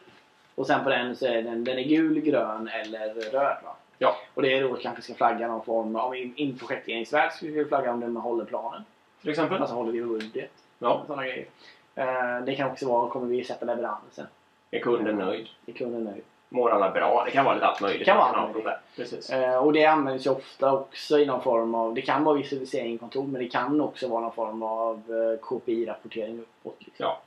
[0.55, 3.57] Och sen på den så är den, den är gul, grön eller röd.
[3.65, 3.77] Va?
[3.99, 4.17] Ja.
[4.35, 5.97] Och det är då kanske ska flagga någon form.
[5.97, 8.85] Om i projekteringsvärld skulle vi flagga om den håller planen.
[9.21, 9.59] Till exempel?
[9.59, 10.51] Alltså håller vi budget.
[10.79, 11.03] Ja.
[11.07, 11.47] Sådana grejer.
[11.95, 14.27] Eh, det kan också vara, kommer vi sätta leveransen?
[14.71, 15.49] Är kunden nöjd?
[15.67, 16.23] Är kunden nöjd?
[16.55, 17.23] Mår alla bra?
[17.25, 17.99] Det kan vara lite allt möjligt.
[17.99, 18.79] Det kan vara allt.
[18.97, 19.31] Precis.
[19.31, 21.95] Eh, och det används ju ofta också i någon form av...
[21.95, 25.41] Det kan vara visualisering i kontor men det kan också vara någon form av eh,
[25.41, 26.77] KPI-rapportering uppåt.
[26.79, 27.07] Liksom.
[27.07, 27.21] Ja.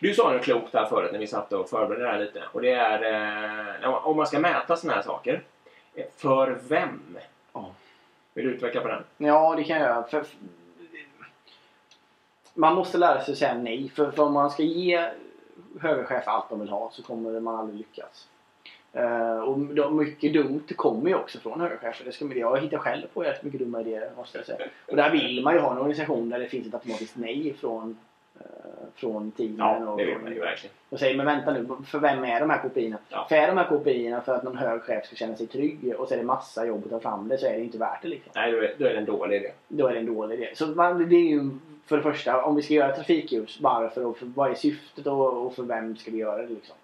[0.00, 2.42] Du sa något klokt där förut när vi satt och förberedde det här lite.
[2.52, 5.42] Och det är eh, om man ska mäta sådana här saker.
[5.94, 7.18] eh, För vem?
[7.52, 7.70] Ja.
[8.34, 9.04] Vill du utveckla på den?
[9.16, 10.02] Ja, det kan jag göra.
[10.02, 10.24] För,
[12.54, 13.88] man måste lära sig att säga nej.
[13.88, 15.10] För, för om man ska ge
[15.80, 18.28] höga chefer allt de vill ha så kommer man aldrig lyckas.
[18.94, 22.04] Eh, och mycket dumt kommer ju också från höga chefer.
[22.04, 24.58] Det ska, jag hittar själv på rätt mycket dumma idéer måste jag säga.
[24.86, 27.98] Och där vill man ju ha en organisation där det finns ett automatiskt nej från,
[28.40, 28.44] eh,
[28.94, 29.56] från teamen.
[29.58, 30.74] Ja, och, det vill man ju verkligen.
[30.88, 32.98] och säger men vänta nu, för vem är de här KPI-erna?
[33.08, 33.26] Ja.
[33.28, 36.08] För är de här KPI-erna för att någon hög chef ska känna sig trygg och
[36.08, 38.08] så är det massa jobb att ta fram det så är det inte värt det
[38.08, 38.32] liksom.
[38.34, 39.50] Nej, då är, då är det en dålig idé.
[39.68, 40.50] Då är det en dålig idé.
[40.54, 41.50] Så man, det är ju
[41.86, 45.46] för det första, om vi ska göra trafikljus, varför och för, vad är syftet och,
[45.46, 46.76] och för vem ska vi göra det liksom?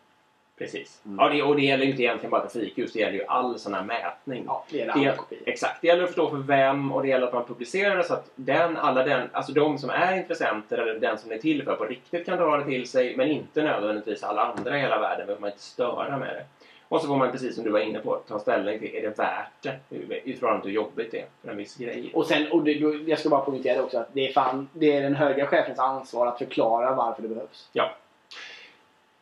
[0.61, 1.01] Precis.
[1.07, 1.19] Mm.
[1.19, 3.75] Ja, det, och det gäller ju inte egentligen bara trafikljus, det gäller ju all sån
[3.75, 4.45] här mätning.
[4.47, 5.41] Ja, det Det- alla kopior.
[5.47, 5.81] Exakt.
[5.81, 8.31] Det gäller att förstå för vem och det gäller att man publicerar det så att
[8.35, 11.77] den, alla den, alltså de som är intressenter eller den som det är till för
[11.77, 15.27] på riktigt kan dra det till sig men inte nödvändigtvis alla andra i hela världen
[15.27, 16.45] behöver man inte störa med det.
[16.89, 19.19] Och så får man precis som du var inne på ta ställning till, är det
[19.19, 19.97] värt det?
[20.25, 22.11] I förhållande till hur jobbigt det är för en viss grej.
[22.15, 22.73] Och sen, och det,
[23.07, 26.27] jag ska bara poängtera också att det är, fan, det är den höga chefens ansvar
[26.27, 27.69] att förklara varför det behövs.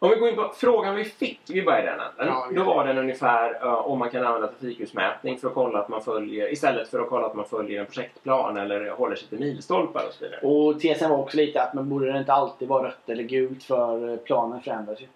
[0.01, 2.27] Om vi går in på frågan vi fick, vi börjar i den änden.
[2.27, 5.89] Ja, Då var den ungefär eh, om man kan använda trafikljusmätning för att kolla att
[5.89, 9.39] man följer, istället för att kolla att man följer en projektplan eller håller sig till
[9.39, 10.41] milstolpar och så vidare.
[10.41, 14.13] Och tesen var också lite att men borde inte alltid vara rött eller gult för
[14.13, 15.07] eh, planen förändras ju.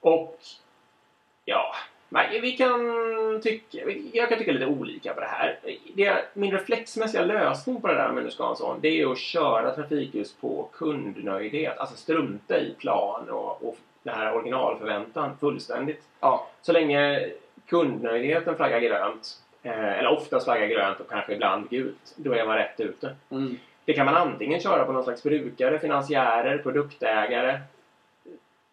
[0.00, 0.38] Och
[1.44, 1.74] ja,
[2.14, 2.80] nej, vi kan
[3.42, 3.78] tycka,
[4.12, 5.58] jag kan tycka lite olika på det här.
[5.94, 9.18] Det, min reflexmässiga lösning på det där, jag nu ska en sån, det är att
[9.18, 11.78] köra trafikljus på kundnöjdhet.
[11.78, 16.02] Alltså strunta i plan och, och den här originalförväntan fullständigt.
[16.20, 16.48] Ja.
[16.62, 17.30] Så länge
[17.66, 19.28] kundnöjdheten flaggar grönt,
[19.62, 23.16] eh, eller oftast flaggar grönt och kanske ibland gult, då är man rätt ute.
[23.30, 23.58] Mm.
[23.84, 27.60] Det kan man antingen köra på någon slags brukare, finansiärer, produktägare,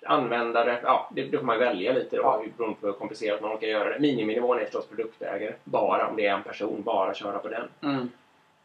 [0.05, 0.79] användare.
[0.83, 2.43] Ja, det, det får man välja lite då, Ja.
[2.57, 3.99] beroende på hur komplicerat man orkar göra det.
[3.99, 5.53] Miniminivån är förstås produktägare.
[5.63, 7.67] Bara om det är en person, bara köra på den.
[7.81, 8.09] Mm.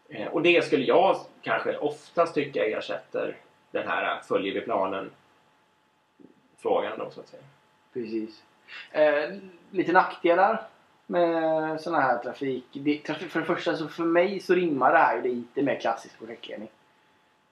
[0.09, 3.37] Eh, och det skulle jag kanske oftast tycka ersätter
[3.71, 5.11] den här följer vi planen
[6.59, 7.43] frågan då så att säga.
[7.93, 8.43] Precis.
[8.93, 9.31] Eh,
[9.71, 10.63] lite nackdelar
[11.07, 12.65] med sån här trafik.
[12.73, 13.31] Det, trafik.
[13.31, 16.69] För det första så för mig så rimmar det här ju lite med klassisk projektledning.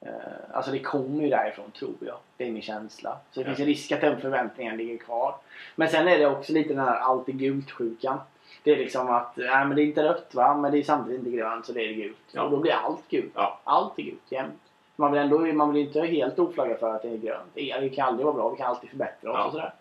[0.05, 0.11] Eh,
[0.52, 2.16] alltså det kommer ju därifrån tror jag.
[2.36, 3.16] Det är min känsla.
[3.32, 3.46] Så det Ja.
[3.46, 5.34] finns en risk att den förväntningen ligger kvar.
[5.76, 8.18] Men sen är det också lite den här allt är gult-sjukan.
[8.62, 11.18] Det är liksom att, nej men det är inte rött va, men det är samtidigt
[11.18, 12.16] inte grönt så det är gult.
[12.32, 12.42] Ja.
[12.42, 13.32] Och då blir allt gult.
[13.34, 13.61] Ja.
[13.64, 14.61] Allt är gult jämt.
[14.96, 17.50] Man vill ändå man vill inte helt oflagga för att det är grönt.
[17.55, 19.44] Det, kan aldrig vara bra, vi kan alltid förbättra oss Ja.
[19.44, 19.72] och sådär.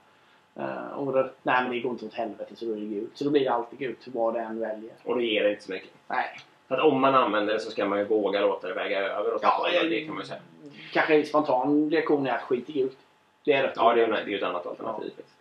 [0.55, 3.11] Eh, och då, nej men det går inte åt helvete så då är det gult.
[3.13, 4.91] Så då blir det alltid gult vad det än väljer.
[5.03, 5.89] Och det ger det inte så mycket.
[6.07, 6.26] Nej.
[6.74, 9.34] För att om man använder det så ska man ju våga låta det väga över
[9.34, 10.39] och Ja, ja, det kan man ju säga.
[10.93, 12.97] Kanske en spontan reaktion är att skit är gult.
[13.45, 13.74] Det är.
[13.76, 15.09] Ja, det är ju det är ett annat alternativ.
[15.15, 15.38] faktiskt.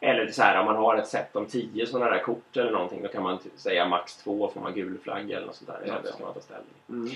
[0.00, 3.02] Eller så här, om man har ett set om 10 sådana där kort eller någonting,
[3.02, 5.80] då kan man typ säga max två får man gul flagga eller något sånt där.
[5.86, 6.74] Ja, Det ska man ta ställning.
[6.88, 7.10] Mm.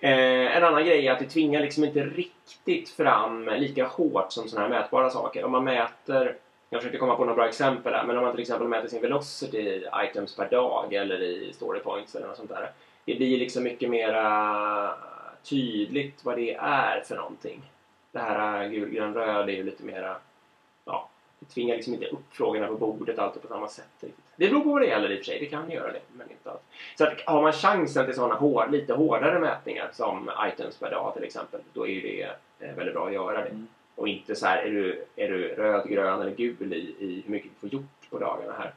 [0.00, 4.48] Eh, en annan grej är att det tvingar liksom inte riktigt fram lika hårt som
[4.48, 5.44] sådana här mätbara saker.
[5.44, 6.36] Om man mäter,
[6.70, 9.02] jag försökte komma på några bra exempel här, men om man till exempel mäter sin
[9.02, 12.70] velocity i items per dag eller i story points eller något sånt där.
[13.04, 14.94] Det blir liksom mycket mera
[15.42, 17.62] tydligt vad det är för någonting.
[18.12, 20.16] Det här äh, gul, grön, röd är ju lite mera,
[20.84, 21.08] ja,
[21.38, 23.88] det tvingar liksom inte upp frågorna på bordet alltid på samma sätt.
[24.00, 24.24] Riktigt.
[24.36, 26.30] Det beror på vad det gäller i och för sig, det kan göra det, men
[26.30, 26.62] inte allt.
[26.98, 31.14] Så att har man chansen till sådana hår, lite hårdare mätningar som items per dag
[31.14, 32.22] till exempel, då är ju det
[32.58, 33.48] eh, väldigt bra att göra det.
[33.48, 33.68] Mm.
[34.00, 37.32] Och inte så här, är du, är du röd, grön eller gul i, i hur
[37.32, 38.74] mycket du får gjort på dagarna här.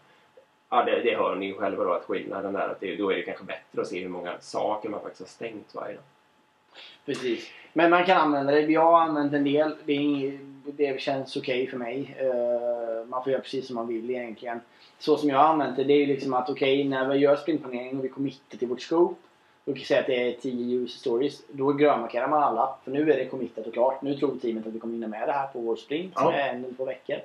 [0.69, 3.15] Ja, det, det hör ni ju själva då att skillnaden där, att det, då är
[3.15, 6.03] det kanske bättre att se hur många saker man faktiskt har stängt varje dag.
[7.05, 7.51] Precis.
[7.73, 8.61] Men man kan använda det.
[8.61, 9.75] Jag har använt en del.
[9.85, 12.17] Det, är inget, det känns okej för mig.
[12.21, 14.61] Uh, man får göra precis som man vill egentligen.
[14.99, 17.35] Så som jag har använt det, det är ju liksom att okej, när vi gör
[17.35, 19.15] sprintplanering och vi committar till vårt scope.
[19.65, 21.41] Och säger att det är 10 user stories.
[21.51, 22.75] Då grönmarkerar man alla.
[22.83, 24.01] För nu är det committat och klart.
[24.01, 26.13] Nu tror teamet att vi kommer hinna med det här på vår sprint.
[26.17, 26.33] Som Ja.
[26.33, 27.15] är en eller två veckor.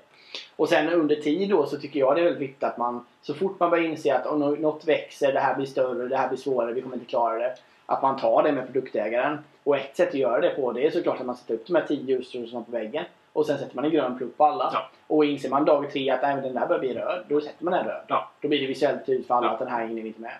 [0.56, 3.34] Och sen under tid då så tycker jag det är väldigt viktigt att man så
[3.34, 6.38] fort man börjar inse att om något växer, det här blir större, det här blir
[6.38, 7.54] svårare, vi kommer inte klara det.
[7.86, 9.38] Att man tar det med produktägaren.
[9.64, 11.74] Och ett sätt att göra det på det är såklart att man sätter upp de
[11.74, 13.04] här 10 ljusstrålarna på väggen.
[13.32, 14.70] Och sen sätter man en grön plupp på alla.
[14.72, 14.90] Ja.
[15.06, 17.84] Och inser man dag tre att den där börjar bli röd, då sätter man den
[17.84, 18.02] röd.
[18.08, 18.30] Ja.
[18.40, 19.52] Då blir det visuellt tydligt för alla Ja.
[19.52, 20.32] att den här hinner vi inte med.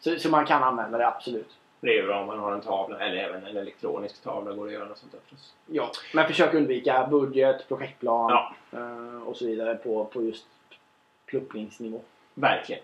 [0.00, 1.50] Så, så man kan använda det, absolut.
[1.80, 4.72] Det är bra om man har en tavla, eller även en elektronisk tavla går att
[4.72, 5.54] göra något sånt där förstås.
[5.66, 5.90] Ja.
[6.14, 8.54] Men försök undvika budget, projektplan Ja.
[8.78, 10.46] eh, och så vidare på, på just
[11.26, 12.00] pluppningsnivå.
[12.34, 12.82] Verkligen.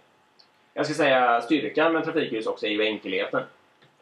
[0.75, 3.43] Jag ska säga styrkan med trafikljus också är ju enkelheten.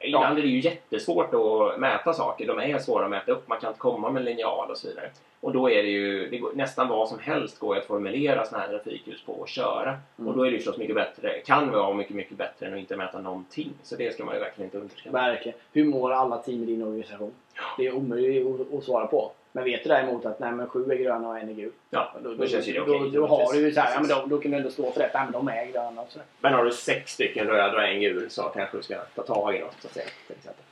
[0.07, 2.46] Ibland är det ju jättesvårt att mäta saker.
[2.46, 3.48] De är svåra att mäta upp.
[3.48, 5.11] Man kan inte komma med linjal och så vidare.
[5.40, 8.66] Och då är det ju det går, nästan vad som helst går att formulera sådana
[8.66, 9.98] här trafikljus på och köra.
[10.18, 10.28] Mm.
[10.30, 12.78] Och då är det ju förstås mycket bättre, kan vara mycket, mycket bättre än att
[12.78, 13.72] inte mäta någonting.
[13.82, 15.11] Så det ska man ju verkligen inte underskatta.
[15.11, 15.59] Verkligen.
[15.72, 17.32] Hur mår alla team i din organisation?
[17.78, 19.32] Det är omöjligt att svara på.
[19.57, 21.72] Men vet du däremot att nej, men sju är gröna och en är gul.
[21.90, 23.11] Ja, Då, då känns ju det okej.
[23.12, 24.90] Då, då har du ju så här, ja, men då, då kan du ändå stå
[24.92, 25.11] för det.
[25.14, 26.26] Nej, men de är gröna och sådär.
[26.40, 29.57] Men har du sex stycken röda och en gul så kanske du ska ta tag
[29.57, 30.07] i något så att säga.
[30.26, 30.64] Till exempel.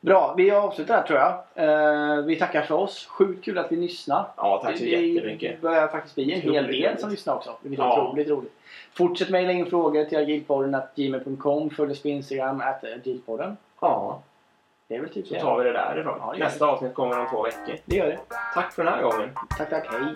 [0.00, 1.38] Bra, vi avslutar här tror jag.
[1.54, 3.06] Eh, vi tackar för oss.
[3.06, 4.26] Sjukt kul att vi lyssnar.
[4.36, 5.52] Ja, tack så det, jättemycket.
[5.56, 7.56] Det börjar faktiskt bli en hel del som lyssnar också.
[7.62, 8.02] Det är Ja.
[8.08, 8.52] otroligt roligt.
[8.92, 11.70] Fortsätt mejla in frågor till agilpodden gmail.com.
[11.70, 12.62] Följ oss på Instagram,
[12.96, 13.56] agilpodden.
[13.80, 14.22] Ja.
[14.94, 16.18] Det är väl typ Så tar vi det därifrån.
[16.20, 17.76] Ja, det Nästa avsnitt kommer om två veckor.
[17.84, 18.18] Det gör det.
[18.54, 19.30] Tack för den här gången.
[19.58, 19.86] Tack, tack.
[19.90, 20.14] Hej.